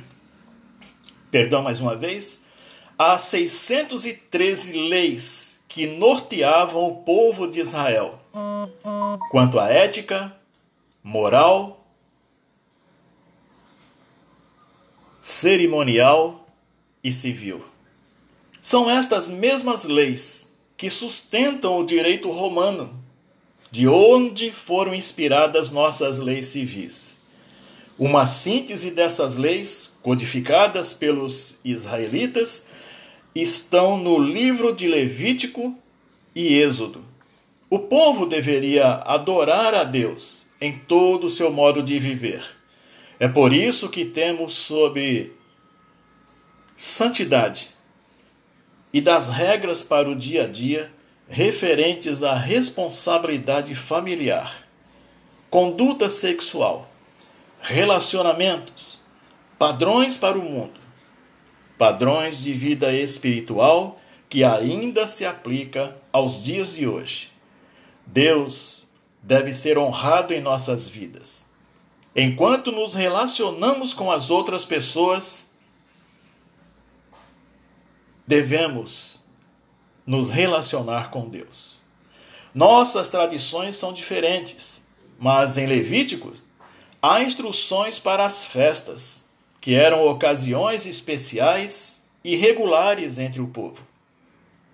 perdão 1.31 1.63
mais 1.63 1.81
uma 1.81 1.97
vez, 1.97 2.41
as 2.99 3.23
613 3.23 4.73
leis 4.89 5.61
que 5.69 5.87
norteavam 5.87 6.87
o 6.87 6.97
povo 7.03 7.49
de 7.49 7.61
Israel 7.61 8.21
quanto 9.31 9.59
à 9.59 9.69
ética, 9.69 10.35
moral, 11.03 11.85
cerimonial 15.21 16.47
e 17.03 17.13
civil. 17.13 17.65
São 18.65 18.91
estas 18.91 19.29
mesmas 19.29 19.85
leis 19.85 20.51
que 20.75 20.89
sustentam 20.89 21.79
o 21.79 21.85
direito 21.85 22.31
romano, 22.31 22.99
de 23.71 23.87
onde 23.87 24.51
foram 24.51 24.95
inspiradas 24.95 25.71
nossas 25.71 26.19
leis 26.19 26.47
civis. 26.47 27.19
Uma 27.99 28.27
síntese 28.27 28.91
dessas 28.91 29.37
leis, 29.37 29.99
codificadas 30.03 30.95
pelos 30.95 31.61
israelitas, 31.63 32.67
estão 33.35 33.99
no 33.99 34.19
livro 34.19 34.75
de 34.75 34.89
Levítico 34.89 35.77
e 36.35 36.55
Êxodo. 36.55 37.05
O 37.69 37.79
povo 37.79 38.25
deveria 38.25 38.95
adorar 39.05 39.75
a 39.75 39.85
Deus 39.85 40.47
em 40.59 40.79
todo 40.89 41.27
o 41.27 41.31
seu 41.31 41.53
modo 41.53 41.83
de 41.83 41.99
viver. 41.99 42.43
É 43.21 43.29
por 43.29 43.53
isso 43.53 43.91
que 43.91 44.07
temos 44.07 44.55
sob 44.55 45.31
santidade 46.75 47.74
e 48.95 49.01
das 49.01 49.29
regras 49.29 49.83
para 49.83 50.09
o 50.09 50.15
dia 50.15 50.45
a 50.45 50.47
dia 50.47 50.89
referentes 51.29 52.23
à 52.23 52.33
responsabilidade 52.37 53.75
familiar, 53.75 54.69
conduta 55.51 56.09
sexual, 56.09 56.89
relacionamentos, 57.61 59.01
padrões 59.59 60.17
para 60.17 60.39
o 60.39 60.43
mundo, 60.43 60.79
padrões 61.77 62.41
de 62.41 62.53
vida 62.53 62.93
espiritual 62.93 63.99
que 64.29 64.45
ainda 64.45 65.09
se 65.09 65.27
aplica 65.27 65.97
aos 66.13 66.41
dias 66.41 66.73
de 66.73 66.87
hoje. 66.87 67.33
Deus 68.07 68.87
deve 69.21 69.55
ser 69.55 69.77
honrado 69.77 70.33
em 70.33 70.41
nossas 70.41 70.89
vidas. 70.89 71.47
Enquanto 72.15 72.71
nos 72.71 72.95
relacionamos 72.95 73.93
com 73.93 74.13
as 74.13 74.31
outras 74.31 74.65
pessoas, 74.65 75.44
devemos 78.27 79.25
nos 80.07 80.31
relacionar 80.31 81.11
com 81.11 81.29
Deus. 81.29 81.83
Nossas 82.55 83.11
tradições 83.11 83.77
são 83.77 83.93
diferentes, 83.93 84.83
mas 85.19 85.59
em 85.59 85.67
Levítico 85.67 86.33
há 87.03 87.23
instruções 87.23 87.99
para 87.99 88.25
as 88.25 88.45
festas, 88.45 89.25
que 89.61 89.75
eram 89.75 90.07
ocasiões 90.07 90.87
especiais 90.87 92.03
e 92.23 92.37
regulares 92.37 93.19
entre 93.19 93.41
o 93.41 93.49
povo. 93.49 93.83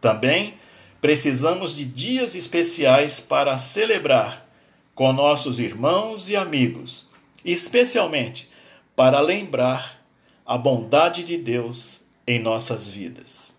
Também 0.01 0.55
precisamos 1.01 1.75
de 1.75 1.85
dias 1.85 2.35
especiais 2.35 3.21
para 3.21 3.57
celebrar 3.57 4.47
com 4.95 5.13
nossos 5.13 5.59
irmãos 5.59 6.29
e 6.29 6.37
amigos, 6.37 7.09
especialmente 7.45 8.51
para 8.95 9.21
lembrar 9.21 10.05
a 10.45 10.59
bondade 10.59 11.25
de 11.25 11.39
Deus 11.39 12.00
em 12.31 12.39
nossas 12.39 12.87
vidas. 12.89 13.53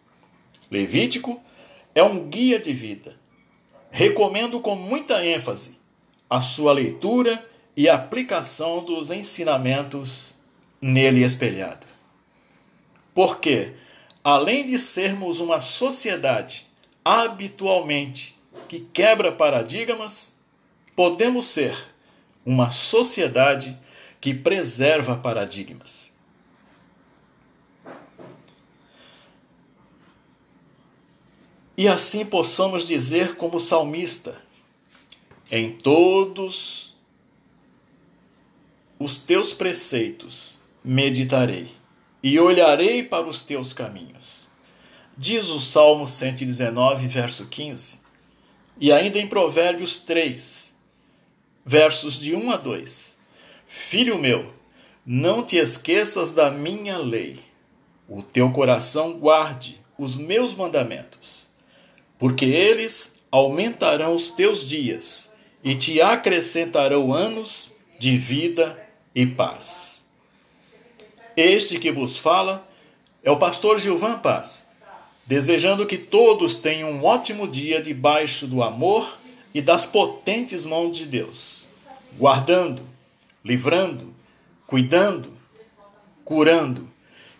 Levítico 0.70 1.42
é 1.94 2.02
um 2.02 2.30
guia 2.30 2.58
de 2.58 2.72
vida. 2.72 3.18
Recomendo 3.92 4.62
com 4.62 4.78
muita 4.78 5.26
ênfase 5.26 5.78
a 6.30 6.40
sua 6.40 6.72
leitura 6.72 7.46
e 7.76 7.90
aplicação 7.90 8.82
dos 8.82 9.12
ensinamentos 9.12 10.38
nele 10.82 11.22
espelhado. 11.22 11.86
Porque, 13.14 13.74
além 14.24 14.66
de 14.66 14.80
sermos 14.80 15.42
uma 15.42 15.60
sociedade 15.60 16.66
habitualmente 17.04 18.40
que 18.70 18.80
quebra 18.80 19.34
paradigmas, 19.34 20.34
podemos 20.96 21.48
ser 21.48 21.76
uma 22.46 22.70
sociedade 22.70 23.78
que 24.22 24.34
preserva 24.34 25.18
paradigmas. 25.18 26.01
E 31.82 31.88
assim 31.88 32.24
possamos 32.24 32.86
dizer, 32.86 33.38
como 33.38 33.60
salmista: 33.60 34.40
Em 35.50 35.72
todos 35.72 36.96
os 39.00 39.18
teus 39.18 39.52
preceitos 39.52 40.62
meditarei 40.84 41.72
e 42.22 42.40
olharei 42.40 43.02
para 43.02 43.28
os 43.28 43.42
teus 43.42 43.74
caminhos. 43.74 44.48
Diz 45.18 45.50
o 45.50 45.60
Salmo 45.60 46.06
119, 46.06 47.08
verso 47.08 47.48
15. 47.48 48.00
E 48.80 48.92
ainda 48.92 49.18
em 49.18 49.26
Provérbios 49.26 50.02
3, 50.02 50.76
versos 51.66 52.20
de 52.20 52.36
1 52.36 52.52
a 52.52 52.58
2. 52.58 53.18
Filho 53.66 54.20
meu, 54.20 54.54
não 55.04 55.44
te 55.44 55.58
esqueças 55.58 56.32
da 56.32 56.52
minha 56.52 57.00
lei. 57.00 57.40
O 58.08 58.22
teu 58.22 58.52
coração 58.52 59.14
guarde 59.14 59.82
os 59.98 60.16
meus 60.16 60.54
mandamentos 60.54 61.50
porque 62.22 62.46
eles 62.46 63.16
aumentarão 63.32 64.16
os 64.16 64.30
teus 64.30 64.70
dias 64.70 65.32
e 65.64 65.74
te 65.74 66.00
acrescentarão 66.00 67.12
anos 67.12 67.76
de 67.98 68.16
vida 68.16 68.80
e 69.16 69.26
paz. 69.26 70.06
Este 71.36 71.80
que 71.80 71.92
vos 71.92 72.18
fala 72.18 72.70
é 73.24 73.32
o 73.32 73.40
pastor 73.40 73.80
Gilvan 73.80 74.20
Paz, 74.20 74.68
desejando 75.26 75.88
que 75.88 75.98
todos 75.98 76.58
tenham 76.58 76.92
um 76.92 77.04
ótimo 77.04 77.48
dia 77.48 77.82
debaixo 77.82 78.46
do 78.46 78.62
amor 78.62 79.18
e 79.52 79.60
das 79.60 79.88
potentes 79.88 80.64
mãos 80.64 80.96
de 80.96 81.08
Deus, 81.08 81.66
guardando, 82.20 82.84
livrando, 83.44 84.14
cuidando, 84.68 85.34
curando 86.24 86.88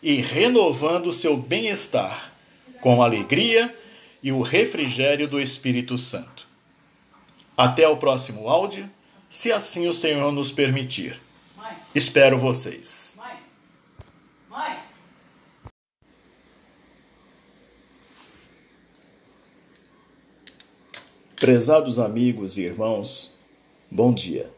e 0.02 0.16
renovando 0.16 1.06
o 1.06 1.14
seu 1.14 1.38
bem-estar 1.38 2.34
com 2.82 3.04
alegria 3.04 3.72
e 4.24 4.32
o 4.32 4.42
refrigério 4.42 5.28
do 5.28 5.40
Espírito 5.40 5.98
Santo. 5.98 6.48
Até 7.58 7.88
o 7.88 7.98
próximo 7.98 8.48
áudio, 8.48 8.90
se 9.30 9.52
assim 9.52 9.88
o 9.88 9.94
Senhor 9.94 10.32
nos 10.32 10.52
permitir. 10.52 11.20
Espero 11.94 12.38
vocês. 12.38 13.16
Prezados 21.36 21.98
amigos 21.98 22.60
e 22.60 22.62
irmãos, 22.62 23.36
bom 23.90 24.14
dia. 24.14 24.54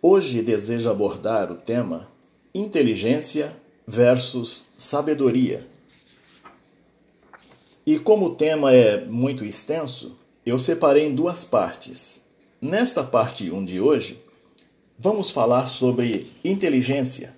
Hoje 0.00 0.42
desejo 0.42 0.88
abordar 0.88 1.50
o 1.50 1.56
tema 1.56 2.08
inteligência 2.54 3.52
versus 3.84 4.68
sabedoria 4.76 5.66
e 7.86 8.00
como 8.00 8.26
o 8.26 8.34
tema 8.34 8.72
é 8.72 9.04
muito 9.04 9.44
extenso, 9.44 10.18
eu 10.44 10.58
separei 10.58 11.06
em 11.06 11.14
duas 11.14 11.44
partes. 11.44 12.20
Nesta 12.60 13.04
parte 13.04 13.48
1 13.48 13.64
de 13.64 13.80
hoje, 13.80 14.18
vamos 14.98 15.30
falar 15.30 15.68
sobre 15.68 16.26
inteligência. 16.44 17.32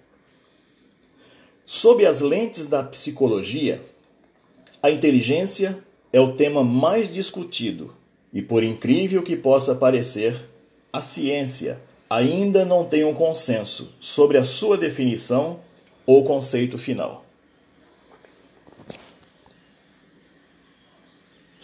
Sob 1.66 2.06
as 2.06 2.22
lentes 2.22 2.66
da 2.66 2.82
psicologia, 2.82 3.80
A 4.80 4.92
inteligência 4.92 5.76
é 6.12 6.20
o 6.20 6.34
tema 6.34 6.62
mais 6.62 7.12
discutido 7.12 7.92
e, 8.32 8.40
por 8.40 8.62
incrível 8.62 9.24
que 9.24 9.36
possa 9.36 9.74
parecer, 9.74 10.40
a 10.92 11.00
ciência 11.00 11.80
ainda 12.08 12.64
não 12.64 12.84
tem 12.84 13.04
um 13.04 13.12
consenso 13.12 13.92
sobre 13.98 14.38
a 14.38 14.44
sua 14.44 14.78
definição 14.78 15.58
ou 16.06 16.22
conceito 16.22 16.78
final. 16.78 17.27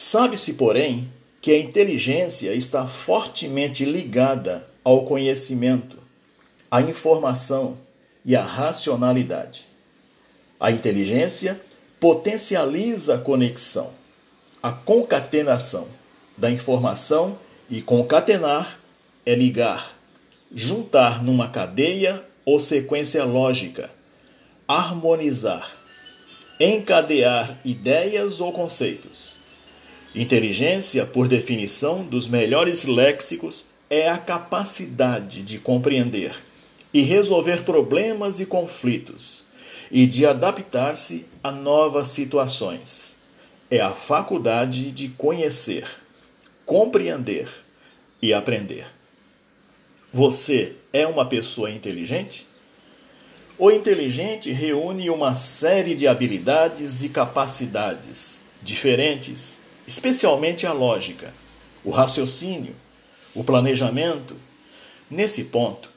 Sabe-se, 0.07 0.53
porém, 0.53 1.11
que 1.41 1.51
a 1.51 1.59
inteligência 1.59 2.53
está 2.53 2.87
fortemente 2.87 3.87
ligada 3.87 4.69
ao 4.85 5.07
conhecimento, 5.07 5.97
à 6.71 6.83
informação 6.83 7.79
e 8.23 8.37
à 8.37 8.43
racionalidade. 8.43 9.65
A 10.61 10.71
inteligência 10.71 11.59
potencializa 11.99 13.15
a 13.15 13.19
conexão, 13.19 13.93
a 14.63 14.71
concatenação 14.71 15.89
da 16.37 16.51
informação 16.51 17.39
e 17.71 17.81
concatenar 17.81 18.79
é 19.25 19.35
ligar, 19.35 19.97
juntar 20.55 21.23
numa 21.23 21.49
cadeia 21.49 22.23
ou 22.45 22.61
sequência 22.61 23.25
lógica, 23.25 23.91
harmonizar, 24.69 25.75
encadear 26.61 27.59
ideias 27.65 28.39
ou 28.43 28.53
conceitos. 28.53 29.34
Inteligência, 30.15 31.05
por 31.05 31.27
definição 31.27 32.05
dos 32.05 32.29
melhores 32.29 32.85
léxicos, 32.85 33.67
é 33.91 34.09
a 34.09 34.17
capacidade 34.17 35.43
de 35.43 35.59
compreender 35.59 36.37
e 36.93 37.03
resolver 37.03 37.65
problemas 37.65 38.39
e 38.39 38.47
conflitos 38.47 39.43
e 39.91 40.07
de 40.07 40.25
adaptar-se 40.25 41.27
a 41.43 41.51
novas 41.51 42.09
situações. 42.09 43.17
É 43.69 43.81
a 43.81 43.91
faculdade 43.91 44.93
de 44.93 45.09
conhecer, 45.09 45.85
compreender 46.65 47.49
e 48.23 48.33
aprender. 48.33 48.87
Você 50.13 50.77
é 50.93 51.05
uma 51.07 51.27
pessoa 51.27 51.71
inteligente? 51.71 52.47
O 53.59 53.71
inteligente 53.71 54.53
reúne 54.53 55.11
uma 55.11 55.35
série 55.35 55.95
de 55.95 56.07
habilidades 56.07 57.03
e 57.03 57.09
capacidades 57.09 58.45
diferentes, 58.63 59.59
especialmente 59.87 60.67
a 60.67 60.73
lógica, 60.73 61.33
o 61.85 61.91
raciocínio, 61.91 62.75
o 63.35 63.45
planejamento. 63.45 64.37
Nesse 65.11 65.45
ponto, 65.45 65.91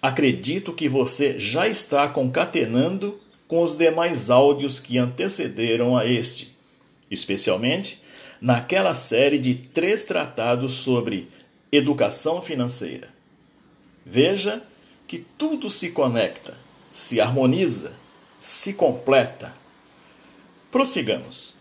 acredito 0.00 0.72
que 0.72 0.88
você 0.88 1.38
já 1.38 1.68
está 1.68 2.08
concatenando 2.08 3.20
com 3.46 3.62
os 3.62 3.76
demais 3.76 4.30
áudios 4.30 4.80
que 4.80 4.98
antecederam 4.98 5.96
a 5.96 6.06
este, 6.06 6.56
especialmente 7.10 8.02
naquela 8.40 8.94
série 8.94 9.38
de 9.38 9.54
três 9.54 10.04
tratados 10.04 10.74
sobre 10.74 11.28
educação 11.70 12.42
financeira. 12.42 13.08
Veja 14.04 14.62
que 15.06 15.24
tudo 15.38 15.70
se 15.70 15.90
conecta, 15.90 16.54
se 16.92 17.20
harmoniza, 17.20 17.92
se 18.38 18.74
completa. 18.74 19.54
Prossigamos. 20.70 21.53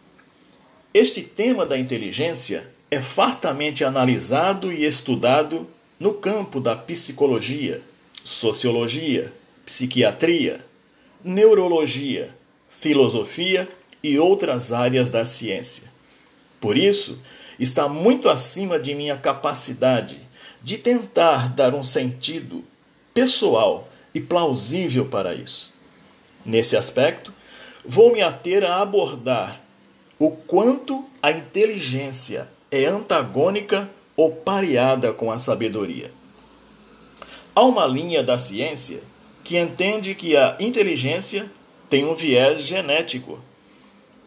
Este 0.93 1.23
tema 1.23 1.65
da 1.65 1.75
inteligência 1.75 2.69
é 2.91 3.01
fartamente 3.01 3.83
analisado 3.83 4.71
e 4.71 4.85
estudado 4.85 5.67
no 5.99 6.13
campo 6.13 6.59
da 6.59 6.75
psicologia, 6.75 7.81
sociologia, 8.23 9.33
psiquiatria, 9.65 10.63
neurologia, 11.23 12.29
filosofia 12.69 13.67
e 14.03 14.19
outras 14.19 14.71
áreas 14.71 15.09
da 15.09 15.25
ciência. 15.25 15.91
Por 16.61 16.77
isso, 16.77 17.23
está 17.57 17.89
muito 17.89 18.29
acima 18.29 18.77
de 18.77 18.93
minha 18.93 19.17
capacidade 19.17 20.19
de 20.61 20.77
tentar 20.77 21.49
dar 21.55 21.73
um 21.73 21.83
sentido 21.83 22.63
pessoal 23.15 23.89
e 24.13 24.21
plausível 24.21 25.05
para 25.05 25.33
isso. 25.33 25.73
Nesse 26.45 26.77
aspecto, 26.77 27.33
vou 27.83 28.13
me 28.13 28.21
ater 28.21 28.63
a 28.63 28.79
abordar 28.79 29.62
o 30.19 30.31
quanto 30.31 31.05
a 31.21 31.31
inteligência 31.31 32.49
é 32.71 32.85
antagônica 32.85 33.89
ou 34.15 34.31
pareada 34.31 35.13
com 35.13 35.31
a 35.31 35.39
sabedoria. 35.39 36.11
Há 37.55 37.63
uma 37.63 37.85
linha 37.85 38.23
da 38.23 38.37
ciência 38.37 39.01
que 39.43 39.57
entende 39.57 40.15
que 40.15 40.35
a 40.35 40.55
inteligência 40.59 41.51
tem 41.89 42.05
um 42.05 42.15
viés 42.15 42.61
genético. 42.61 43.39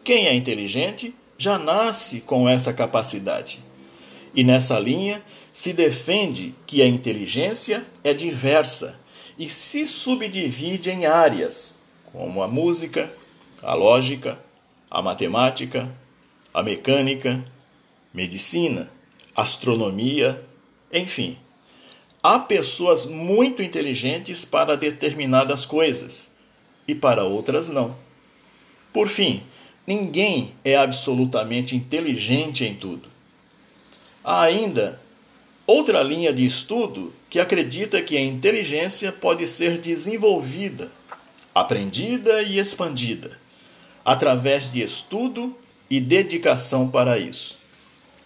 Quem 0.03 0.27
é 0.27 0.33
inteligente 0.33 1.13
já 1.37 1.59
nasce 1.59 2.21
com 2.21 2.47
essa 2.47 2.71
capacidade. 2.71 3.59
E 4.33 4.43
nessa 4.43 4.79
linha 4.79 5.21
se 5.51 5.73
defende 5.73 6.53
que 6.65 6.81
a 6.81 6.87
inteligência 6.87 7.85
é 8.03 8.13
diversa 8.13 8.99
e 9.37 9.49
se 9.49 9.85
subdivide 9.85 10.89
em 10.89 11.05
áreas, 11.05 11.79
como 12.05 12.41
a 12.41 12.47
música, 12.47 13.11
a 13.61 13.73
lógica, 13.73 14.39
a 14.89 15.01
matemática, 15.01 15.89
a 16.53 16.63
mecânica, 16.63 17.43
medicina, 18.13 18.89
astronomia, 19.35 20.41
enfim. 20.91 21.37
Há 22.23 22.39
pessoas 22.39 23.05
muito 23.05 23.61
inteligentes 23.61 24.43
para 24.43 24.75
determinadas 24.75 25.65
coisas 25.65 26.31
e 26.87 26.95
para 26.95 27.23
outras 27.23 27.69
não. 27.69 27.95
Por 28.91 29.07
fim, 29.07 29.43
ninguém 29.85 30.53
é 30.63 30.75
absolutamente 30.75 31.75
inteligente 31.75 32.65
em 32.65 32.73
tudo. 32.73 33.09
Há 34.23 34.41
ainda 34.41 34.99
outra 35.65 36.01
linha 36.01 36.33
de 36.33 36.45
estudo 36.45 37.13
que 37.29 37.39
acredita 37.39 38.01
que 38.01 38.17
a 38.17 38.21
inteligência 38.21 39.11
pode 39.11 39.45
ser 39.45 39.77
desenvolvida, 39.77 40.91
aprendida 41.53 42.41
e 42.41 42.57
expandida 42.57 43.37
através 44.07 44.71
de 44.71 44.81
estudo 44.81 45.53
e 45.89 45.99
dedicação 45.99 46.87
para 46.87 47.19
isso. 47.19 47.57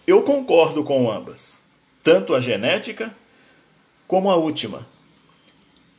Eu 0.06 0.22
concordo 0.22 0.84
com 0.84 1.10
ambas, 1.10 1.60
tanto 2.04 2.36
a 2.36 2.40
genética 2.40 3.12
como 4.06 4.30
a 4.30 4.36
última. 4.36 4.86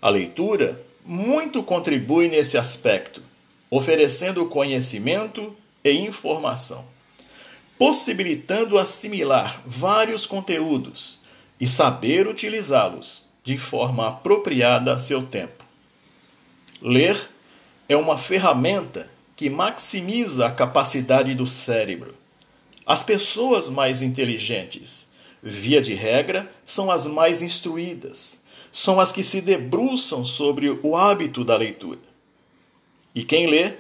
A 0.02 0.08
leitura 0.08 0.82
muito 1.06 1.62
contribui 1.62 2.30
nesse 2.30 2.58
aspecto, 2.58 3.22
oferecendo 3.70 4.46
conhecimento 4.46 5.54
e 5.84 5.92
informação, 5.92 6.86
possibilitando 7.78 8.78
assimilar 8.78 9.62
vários 9.66 10.26
conteúdos 10.26 11.20
e 11.60 11.68
saber 11.68 12.26
utilizá-los 12.26 13.26
de 13.44 13.58
forma 13.58 14.08
apropriada 14.08 14.94
a 14.94 14.98
seu 14.98 15.24
tempo. 15.24 15.66
Ler 16.82 17.30
é 17.90 17.98
uma 17.98 18.18
ferramenta 18.18 19.12
que 19.36 19.50
maximiza 19.50 20.46
a 20.46 20.52
capacidade 20.52 21.34
do 21.34 21.48
cérebro. 21.48 22.16
As 22.86 23.04
pessoas 23.04 23.70
mais 23.70 24.02
inteligentes 24.02 25.08
via 25.44 25.82
de 25.82 25.94
regra, 25.94 26.50
são 26.64 26.90
as 26.90 27.06
mais 27.06 27.42
instruídas, 27.42 28.42
são 28.72 29.00
as 29.00 29.12
que 29.12 29.22
se 29.22 29.42
debruçam 29.42 30.26
sobre 30.26 30.70
o 30.70 30.96
hábito 30.96 31.44
da 31.44 31.58
leitura. 31.58 32.00
E 33.14 33.24
quem 33.24 33.48
lê 33.48 33.74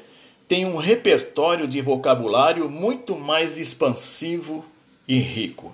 tem 0.48 0.66
um 0.66 0.76
repertório 0.76 1.66
de 1.68 1.82
vocabulário 1.82 2.70
muito 2.70 3.16
mais 3.16 3.58
expansivo 3.58 4.66
e 5.08 5.18
rico. 5.18 5.74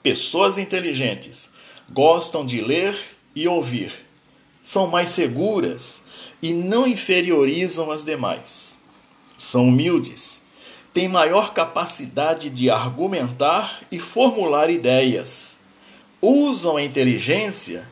Pessoas 0.00 0.58
inteligentes 0.58 1.52
gostam 1.90 2.46
de 2.46 2.60
ler 2.60 2.96
e 3.34 3.48
ouvir, 3.48 3.92
são 4.62 4.86
mais 4.86 5.10
seguras 5.10 6.01
e 6.42 6.52
não 6.52 6.86
inferiorizam 6.86 7.90
as 7.90 8.04
demais. 8.04 8.76
São 9.38 9.68
humildes 9.68 10.42
tem 10.92 11.08
maior 11.08 11.54
capacidade 11.54 12.50
de 12.50 12.68
argumentar 12.68 13.80
e 13.90 13.98
formular 13.98 14.68
ideias. 14.68 15.58
Usam 16.20 16.76
a 16.76 16.82
inteligência 16.82 17.88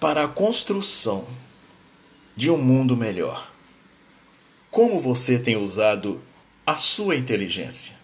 para 0.00 0.24
a 0.24 0.28
construção 0.28 1.26
de 2.34 2.50
um 2.50 2.56
mundo 2.56 2.96
melhor. 2.96 3.50
Como 4.70 5.00
você 5.00 5.38
tem 5.38 5.56
usado 5.56 6.22
a 6.66 6.76
sua 6.76 7.16
inteligência? 7.16 7.96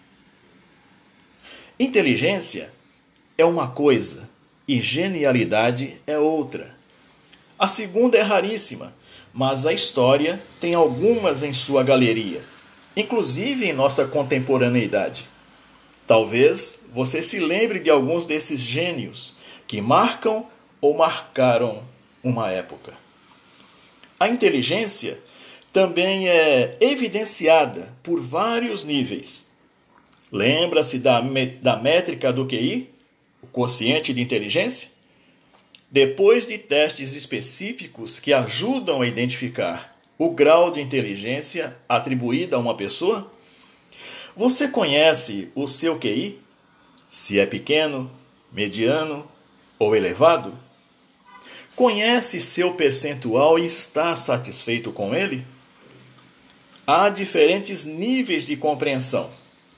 Inteligência 1.79 2.71
é 3.37 3.43
uma 3.43 3.69
coisa 3.69 4.29
e 4.67 4.79
genialidade 4.79 5.99
é 6.05 6.17
outra. 6.17 6.74
A 7.57 7.67
segunda 7.67 8.17
é 8.17 8.21
raríssima 8.21 8.93
mas 9.35 9.65
a 9.65 9.73
história 9.73 10.41
tem 10.61 10.75
algumas 10.75 11.43
em 11.43 11.51
sua 11.51 11.83
galeria, 11.83 12.41
inclusive 12.95 13.65
em 13.65 13.73
nossa 13.73 14.07
contemporaneidade. 14.07 15.25
Talvez 16.07 16.79
você 16.93 17.21
se 17.21 17.37
lembre 17.37 17.79
de 17.79 17.89
alguns 17.89 18.25
desses 18.25 18.61
gênios 18.61 19.35
que 19.67 19.81
marcam 19.81 20.45
ou 20.79 20.95
marcaram 20.95 21.83
uma 22.23 22.49
época. 22.49 22.93
A 24.17 24.29
inteligência 24.29 25.19
também 25.73 26.29
é 26.29 26.77
evidenciada 26.79 27.91
por 28.01 28.21
vários 28.21 28.85
níveis. 28.85 29.49
Lembra-se 30.31 30.97
da, 30.97 31.21
da 31.61 31.75
métrica 31.75 32.31
do 32.31 32.45
QI, 32.45 32.89
o 33.43 33.47
quociente 33.47 34.13
de 34.13 34.21
inteligência? 34.21 34.94
Depois 35.95 36.45
de 36.45 36.57
testes 36.57 37.15
específicos 37.15 38.19
que 38.19 38.33
ajudam 38.33 39.01
a 39.01 39.07
identificar 39.07 39.97
o 40.17 40.29
grau 40.29 40.69
de 40.69 40.81
inteligência 40.81 41.73
atribuído 41.87 42.53
a 42.53 42.59
uma 42.59 42.75
pessoa, 42.75 43.31
você 44.35 44.67
conhece 44.67 45.49
o 45.55 45.69
seu 45.69 45.97
QI? 45.97 46.37
Se 47.07 47.39
é 47.39 47.45
pequeno, 47.45 48.11
mediano 48.51 49.25
ou 49.79 49.95
elevado? 49.95 50.53
Conhece 51.77 52.41
seu 52.41 52.73
percentual 52.73 53.57
e 53.57 53.65
está 53.65 54.17
satisfeito 54.17 54.91
com 54.91 55.15
ele? 55.15 55.45
Há 56.85 57.07
diferentes 57.07 57.85
níveis 57.85 58.45
de 58.45 58.57
compreensão, 58.57 59.31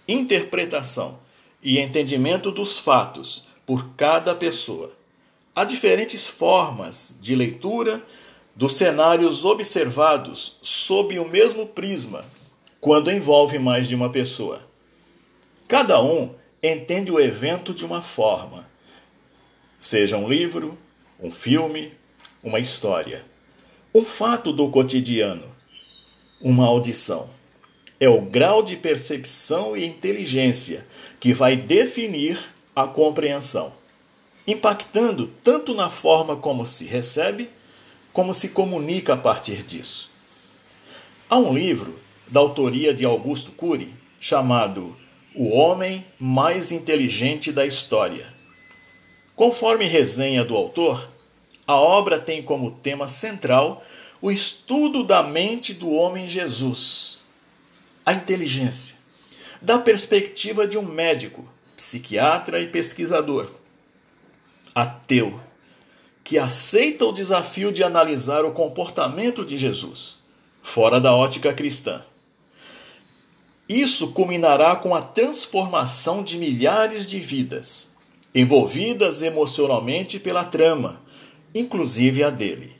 interpretação 0.08 1.20
e 1.62 1.78
entendimento 1.78 2.52
dos 2.52 2.80
fatos 2.80 3.46
por 3.68 3.90
cada 3.96 4.34
pessoa. 4.34 4.97
Há 5.58 5.64
diferentes 5.64 6.28
formas 6.28 7.16
de 7.20 7.34
leitura 7.34 8.00
dos 8.56 8.76
cenários 8.76 9.44
observados 9.44 10.60
sob 10.62 11.18
o 11.18 11.28
mesmo 11.28 11.66
prisma 11.66 12.26
quando 12.80 13.10
envolve 13.10 13.58
mais 13.58 13.88
de 13.88 13.96
uma 13.96 14.12
pessoa. 14.12 14.62
Cada 15.68 16.00
um 16.00 16.30
entende 16.62 17.12
o 17.12 17.20
evento 17.20 17.74
de 17.74 17.84
uma 17.84 18.04
forma, 18.04 18.70
seja 19.80 20.16
um 20.16 20.30
livro, 20.30 20.78
um 21.20 21.32
filme, 21.32 21.92
uma 22.44 22.60
história, 22.60 23.26
um 23.96 24.04
fato 24.04 24.54
do 24.54 24.70
cotidiano, 24.70 25.46
uma 26.40 26.68
audição. 26.68 27.32
É 28.00 28.08
o 28.08 28.22
grau 28.22 28.62
de 28.62 28.78
percepção 28.78 29.76
e 29.76 29.88
inteligência 29.88 30.86
que 31.20 31.34
vai 31.34 31.56
definir 31.56 32.38
a 32.76 32.86
compreensão, 32.86 33.74
impactando 34.48 35.30
tanto 35.44 35.76
na 35.76 35.90
forma 35.90 36.38
como 36.38 36.66
se 36.66 36.86
recebe, 36.86 37.50
como 38.14 38.34
se 38.34 38.50
comunica 38.50 39.14
a 39.14 39.18
partir 39.18 39.62
disso. 39.64 40.10
Há 41.30 41.38
um 41.38 41.54
livro 41.54 42.00
da 42.28 42.40
autoria 42.40 42.94
de 42.94 43.06
Augusto 43.06 43.52
Cury 43.52 43.94
chamado 44.20 44.96
O 45.36 45.50
Homem 45.50 46.06
Mais 46.18 46.72
Inteligente 46.72 47.52
da 47.52 47.66
História 47.66 48.38
Conforme 49.38 49.86
resenha 49.86 50.44
do 50.44 50.56
autor, 50.56 51.08
a 51.68 51.76
obra 51.76 52.20
tem 52.20 52.42
como 52.42 52.72
tema 52.72 53.08
central 53.08 53.86
o 54.20 54.32
estudo 54.32 55.04
da 55.04 55.22
mente 55.22 55.76
do 55.76 55.92
homem 55.92 56.28
Jesus, 56.28 57.20
a 58.04 58.14
inteligência, 58.14 58.96
da 59.62 59.78
perspectiva 59.78 60.68
de 60.68 60.76
um 60.76 60.82
médico, 60.82 61.48
psiquiatra 61.76 62.60
e 62.60 62.66
pesquisador, 62.66 63.48
ateu, 64.80 65.40
que 66.24 66.38
aceita 66.38 67.04
o 67.04 67.12
desafio 67.12 67.72
de 67.72 67.84
analisar 67.84 68.46
o 68.46 68.52
comportamento 68.52 69.44
de 69.44 69.58
Jesus, 69.58 70.18
fora 70.62 71.02
da 71.02 71.16
ótica 71.16 71.52
cristã. 71.52 72.04
Isso 73.68 74.12
culminará 74.12 74.76
com 74.76 74.94
a 74.94 75.02
transformação 75.02 76.22
de 76.22 76.38
milhares 76.38 77.08
de 77.08 77.20
vidas 77.20 77.96
envolvidas 78.36 79.24
emocionalmente 79.24 80.20
pela 80.20 80.46
trama, 80.46 81.02
inclusive 81.56 82.24
a 82.24 82.30
dele. 82.30 82.76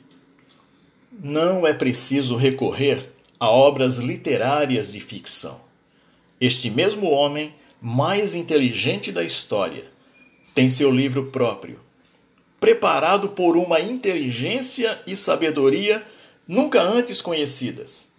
Não 1.10 1.66
é 1.66 1.72
preciso 1.72 2.36
recorrer 2.36 3.12
a 3.40 3.50
obras 3.50 3.96
literárias 3.96 4.92
de 4.92 5.00
ficção. 5.00 5.60
Este 6.40 6.70
mesmo 6.70 7.10
homem, 7.10 7.52
mais 7.82 8.36
inteligente 8.36 9.10
da 9.10 9.24
história, 9.24 9.86
tem 10.54 10.70
seu 10.70 10.92
livro 10.92 11.26
próprio, 11.26 11.80
preparado 12.60 13.30
por 13.30 13.56
uma 13.56 13.80
inteligência 13.80 15.00
e 15.06 15.16
sabedoria 15.16 16.04
nunca 16.46 16.82
antes 16.82 17.20
conhecidas, 17.22 18.12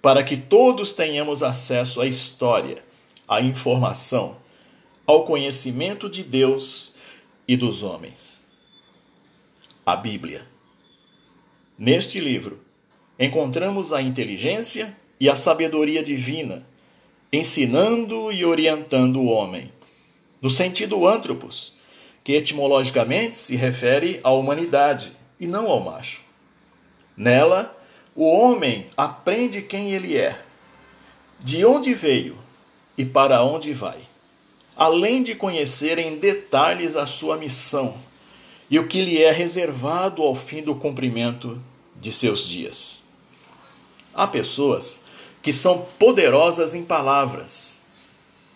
para 0.00 0.22
que 0.22 0.36
todos 0.36 0.94
tenhamos 0.94 1.42
acesso 1.42 2.00
à 2.00 2.06
história, 2.06 2.82
à 3.26 3.40
informação, 3.40 4.36
ao 5.06 5.24
conhecimento 5.24 6.08
de 6.08 6.22
Deus 6.22 6.94
e 7.46 7.56
dos 7.56 7.82
homens. 7.82 8.44
A 9.84 9.96
Bíblia. 9.96 10.46
Neste 11.78 12.20
livro, 12.20 12.60
encontramos 13.18 13.92
a 13.92 14.00
inteligência 14.00 14.96
e 15.20 15.28
a 15.28 15.36
sabedoria 15.36 16.02
divina, 16.02 16.66
ensinando 17.32 18.32
e 18.32 18.44
orientando 18.44 19.20
o 19.20 19.26
homem, 19.26 19.70
no 20.40 20.48
sentido 20.48 21.06
antropos, 21.06 21.73
que 22.24 22.32
etimologicamente 22.32 23.36
se 23.36 23.54
refere 23.54 24.18
à 24.24 24.32
humanidade 24.32 25.12
e 25.38 25.46
não 25.46 25.70
ao 25.70 25.78
macho. 25.78 26.22
Nela, 27.16 27.76
o 28.16 28.24
homem 28.24 28.86
aprende 28.96 29.62
quem 29.62 29.92
ele 29.92 30.16
é, 30.16 30.40
de 31.38 31.64
onde 31.64 31.94
veio 31.94 32.36
e 32.98 33.04
para 33.04 33.44
onde 33.44 33.72
vai 33.72 34.14
além 34.76 35.22
de 35.22 35.34
conhecer 35.34 35.98
em 35.98 36.18
detalhes 36.18 36.96
a 36.96 37.06
sua 37.06 37.36
missão 37.36 37.96
e 38.68 38.78
o 38.78 38.88
que 38.88 39.02
lhe 39.02 39.22
é 39.22 39.30
reservado 39.30 40.22
ao 40.22 40.34
fim 40.34 40.62
do 40.62 40.74
cumprimento 40.74 41.62
de 41.94 42.12
seus 42.12 42.48
dias. 42.48 43.02
Há 44.12 44.26
pessoas 44.26 45.00
que 45.42 45.52
são 45.52 45.86
poderosas 45.98 46.74
em 46.74 46.84
palavras, 46.84 47.80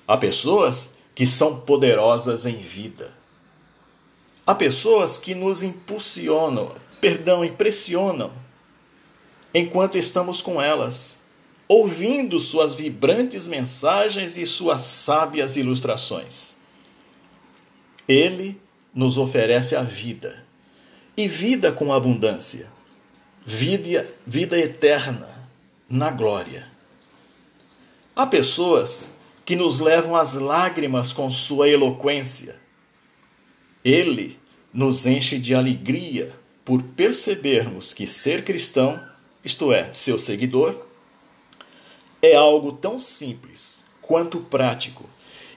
há 0.07 0.17
pessoas 0.17 0.93
que 1.15 1.27
são 1.27 1.61
poderosas 1.61 2.47
em 2.47 2.57
vida. 2.57 3.17
Há 4.49 4.55
pessoas 4.55 5.19
que 5.19 5.35
nos 5.35 5.63
impulsionam, 5.63 6.75
perdão, 7.03 7.45
impressionam 7.45 8.33
enquanto 9.53 9.99
estamos 9.99 10.41
com 10.41 10.59
elas 10.59 11.19
ouvindo 11.69 12.41
suas 12.41 12.75
vibrantes 12.75 13.47
mensagens 13.47 14.39
e 14.39 14.47
suas 14.47 14.81
sábias 14.81 15.59
ilustrações. 15.59 16.55
Ele 18.09 18.59
nos 18.95 19.19
oferece 19.19 19.77
a 19.77 19.83
vida, 19.83 20.43
e 21.15 21.29
vida 21.29 21.71
com 21.71 21.93
abundância, 21.93 22.69
vida, 23.45 24.09
vida 24.27 24.59
eterna 24.59 25.29
na 25.87 26.11
glória. 26.11 26.67
Há 28.17 28.27
pessoas 28.27 29.11
que 29.45 29.55
nos 29.55 29.79
levam 29.79 30.17
às 30.17 30.33
lágrimas 30.33 31.13
com 31.13 31.31
sua 31.31 31.69
eloquência. 31.69 32.67
Ele 33.89 34.39
nos 34.71 35.07
enche 35.07 35.39
de 35.39 35.55
alegria 35.55 36.35
por 36.63 36.83
percebermos 36.83 37.95
que 37.95 38.07
ser 38.07 38.45
cristão, 38.45 39.03
isto 39.43 39.73
é, 39.73 39.91
seu 39.95 40.19
seguidor, 40.19 40.87
é 42.21 42.35
algo 42.35 42.73
tão 42.73 42.99
simples 42.99 43.83
quanto 44.03 44.41
prático 44.41 45.09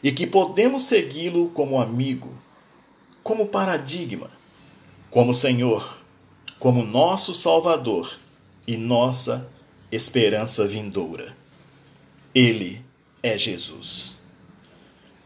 e 0.01 0.13
que 0.13 0.25
podemos 0.25 0.83
segui-lo 0.83 1.49
como 1.49 1.81
amigo, 1.81 2.33
como 3.21 3.47
paradigma, 3.47 4.31
como 5.09 5.33
Senhor, 5.33 5.97
como 6.57 6.85
nosso 6.85 7.35
Salvador 7.35 8.17
e 8.65 8.77
nossa 8.77 9.45
esperança 9.91 10.65
vindoura. 10.65 11.35
Ele 12.33 12.81
é 13.21 13.37
Jesus. 13.37 14.15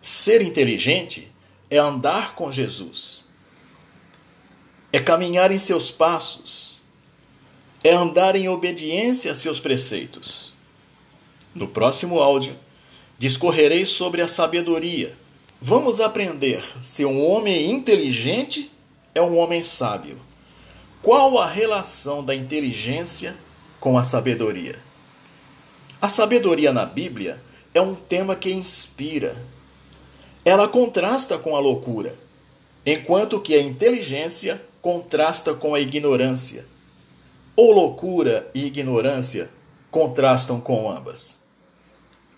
Ser 0.02 0.42
inteligente 0.42 1.35
é 1.70 1.78
andar 1.78 2.36
com 2.36 2.52
Jesus, 2.52 3.26
é 4.92 5.00
caminhar 5.00 5.52
em 5.52 5.60
seus 5.60 5.92
passos, 5.92 6.82
é 7.84 7.92
andar 7.92 8.36
em 8.36 8.48
obediência 8.48 9.32
a 9.32 9.36
seus 9.36 9.60
preceitos 9.60 10.56
no 11.56 11.70
próximo 11.70 12.20
áudio, 12.20 12.58
discorrerei 13.18 13.86
sobre 13.86 14.22
a 14.22 14.28
sabedoria. 14.28 15.16
Vamos 15.62 16.02
aprender 16.02 16.62
se 16.82 17.06
um 17.06 17.26
homem 17.26 17.72
inteligente 17.72 18.70
é 19.16 19.22
um 19.22 19.38
homem 19.38 19.64
sábio. 19.64 20.20
Qual 21.02 21.40
a 21.40 21.48
relação 21.48 22.24
da 22.24 22.36
inteligência 22.36 23.38
com 23.80 23.98
a 23.98 24.04
sabedoria? 24.04 24.78
A 26.02 26.10
sabedoria 26.10 26.74
na 26.74 26.86
Bíblia 26.86 27.42
é 27.74 27.80
um 27.80 27.96
tema 27.96 28.36
que 28.36 28.52
inspira. 28.52 29.38
Ela 30.46 30.68
contrasta 30.68 31.40
com 31.40 31.56
a 31.56 31.60
loucura, 31.60 32.16
enquanto 32.86 33.42
que 33.42 33.56
a 33.56 33.60
inteligência 33.60 34.62
contrasta 34.80 35.56
com 35.56 35.74
a 35.74 35.80
ignorância. 35.80 36.68
Ou 37.56 37.72
loucura 37.72 38.48
e 38.54 38.64
ignorância 38.68 39.50
contrastam 39.90 40.62
com 40.62 40.92
ambas. 40.92 41.42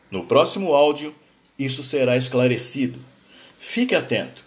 No 0.10 0.24
próximo 0.24 0.74
áudio, 0.74 1.14
isso 1.60 1.84
será 1.84 2.16
esclarecido. 2.16 2.98
Fique 3.60 3.94
atento. 3.94 4.42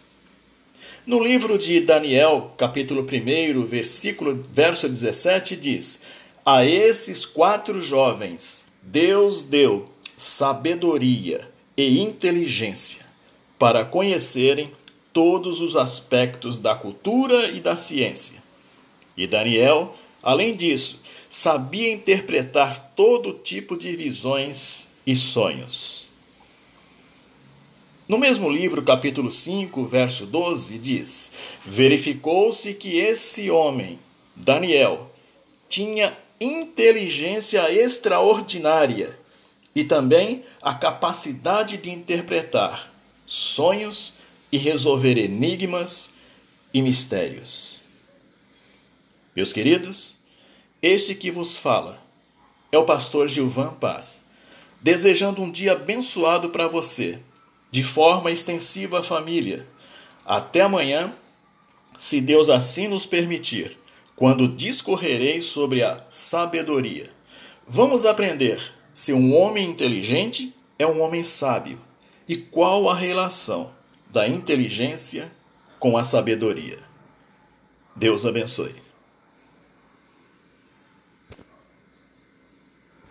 No 1.06 1.22
livro 1.22 1.58
de 1.58 1.80
Daniel, 1.80 2.54
capítulo 2.56 3.02
1, 3.02 3.66
versículo, 3.66 4.42
verso 4.50 4.88
17, 4.88 5.54
diz: 5.56 6.00
A 6.46 6.64
esses 6.64 7.26
quatro 7.26 7.78
jovens, 7.78 8.64
Deus 8.82 9.42
deu 9.42 9.84
sabedoria 10.16 11.46
e 11.76 12.00
inteligência 12.00 13.09
para 13.60 13.84
conhecerem 13.84 14.72
todos 15.12 15.60
os 15.60 15.76
aspectos 15.76 16.58
da 16.58 16.74
cultura 16.74 17.48
e 17.48 17.60
da 17.60 17.76
ciência. 17.76 18.42
E 19.14 19.26
Daniel, 19.26 19.94
além 20.22 20.56
disso, 20.56 21.02
sabia 21.28 21.92
interpretar 21.92 22.92
todo 22.96 23.34
tipo 23.34 23.76
de 23.76 23.94
visões 23.94 24.88
e 25.06 25.14
sonhos. 25.14 26.08
No 28.08 28.16
mesmo 28.16 28.48
livro, 28.48 28.80
capítulo 28.80 29.30
5, 29.30 29.84
verso 29.84 30.24
12, 30.24 30.78
diz: 30.78 31.30
Verificou-se 31.62 32.72
que 32.72 32.96
esse 32.96 33.50
homem, 33.50 33.98
Daniel, 34.34 35.12
tinha 35.68 36.16
inteligência 36.40 37.70
extraordinária 37.70 39.18
e 39.74 39.84
também 39.84 40.44
a 40.62 40.72
capacidade 40.72 41.76
de 41.76 41.90
interpretar 41.90 42.89
sonhos 43.30 44.14
e 44.50 44.58
resolver 44.58 45.16
enigmas 45.16 46.10
e 46.74 46.82
mistérios. 46.82 47.80
Meus 49.36 49.52
queridos, 49.52 50.16
este 50.82 51.14
que 51.14 51.30
vos 51.30 51.56
fala 51.56 52.02
é 52.72 52.78
o 52.78 52.84
pastor 52.84 53.28
Gilvan 53.28 53.74
Paz, 53.74 54.26
desejando 54.80 55.42
um 55.42 55.48
dia 55.48 55.72
abençoado 55.72 56.50
para 56.50 56.66
você, 56.66 57.20
de 57.70 57.84
forma 57.84 58.32
extensiva 58.32 58.98
à 58.98 59.02
família. 59.02 59.64
Até 60.26 60.62
amanhã, 60.62 61.12
se 61.96 62.20
Deus 62.20 62.50
assim 62.50 62.88
nos 62.88 63.06
permitir, 63.06 63.78
quando 64.16 64.48
discorrerei 64.48 65.40
sobre 65.40 65.84
a 65.84 66.04
sabedoria. 66.10 67.12
Vamos 67.64 68.04
aprender 68.04 68.60
se 68.92 69.12
um 69.12 69.36
homem 69.36 69.70
inteligente 69.70 70.52
é 70.76 70.84
um 70.84 71.00
homem 71.00 71.22
sábio 71.22 71.89
e 72.30 72.36
qual 72.36 72.88
a 72.88 72.94
relação 72.94 73.72
da 74.08 74.28
inteligência 74.28 75.32
com 75.80 75.98
a 75.98 76.04
sabedoria. 76.04 76.78
Deus 77.96 78.24
abençoe. 78.24 78.76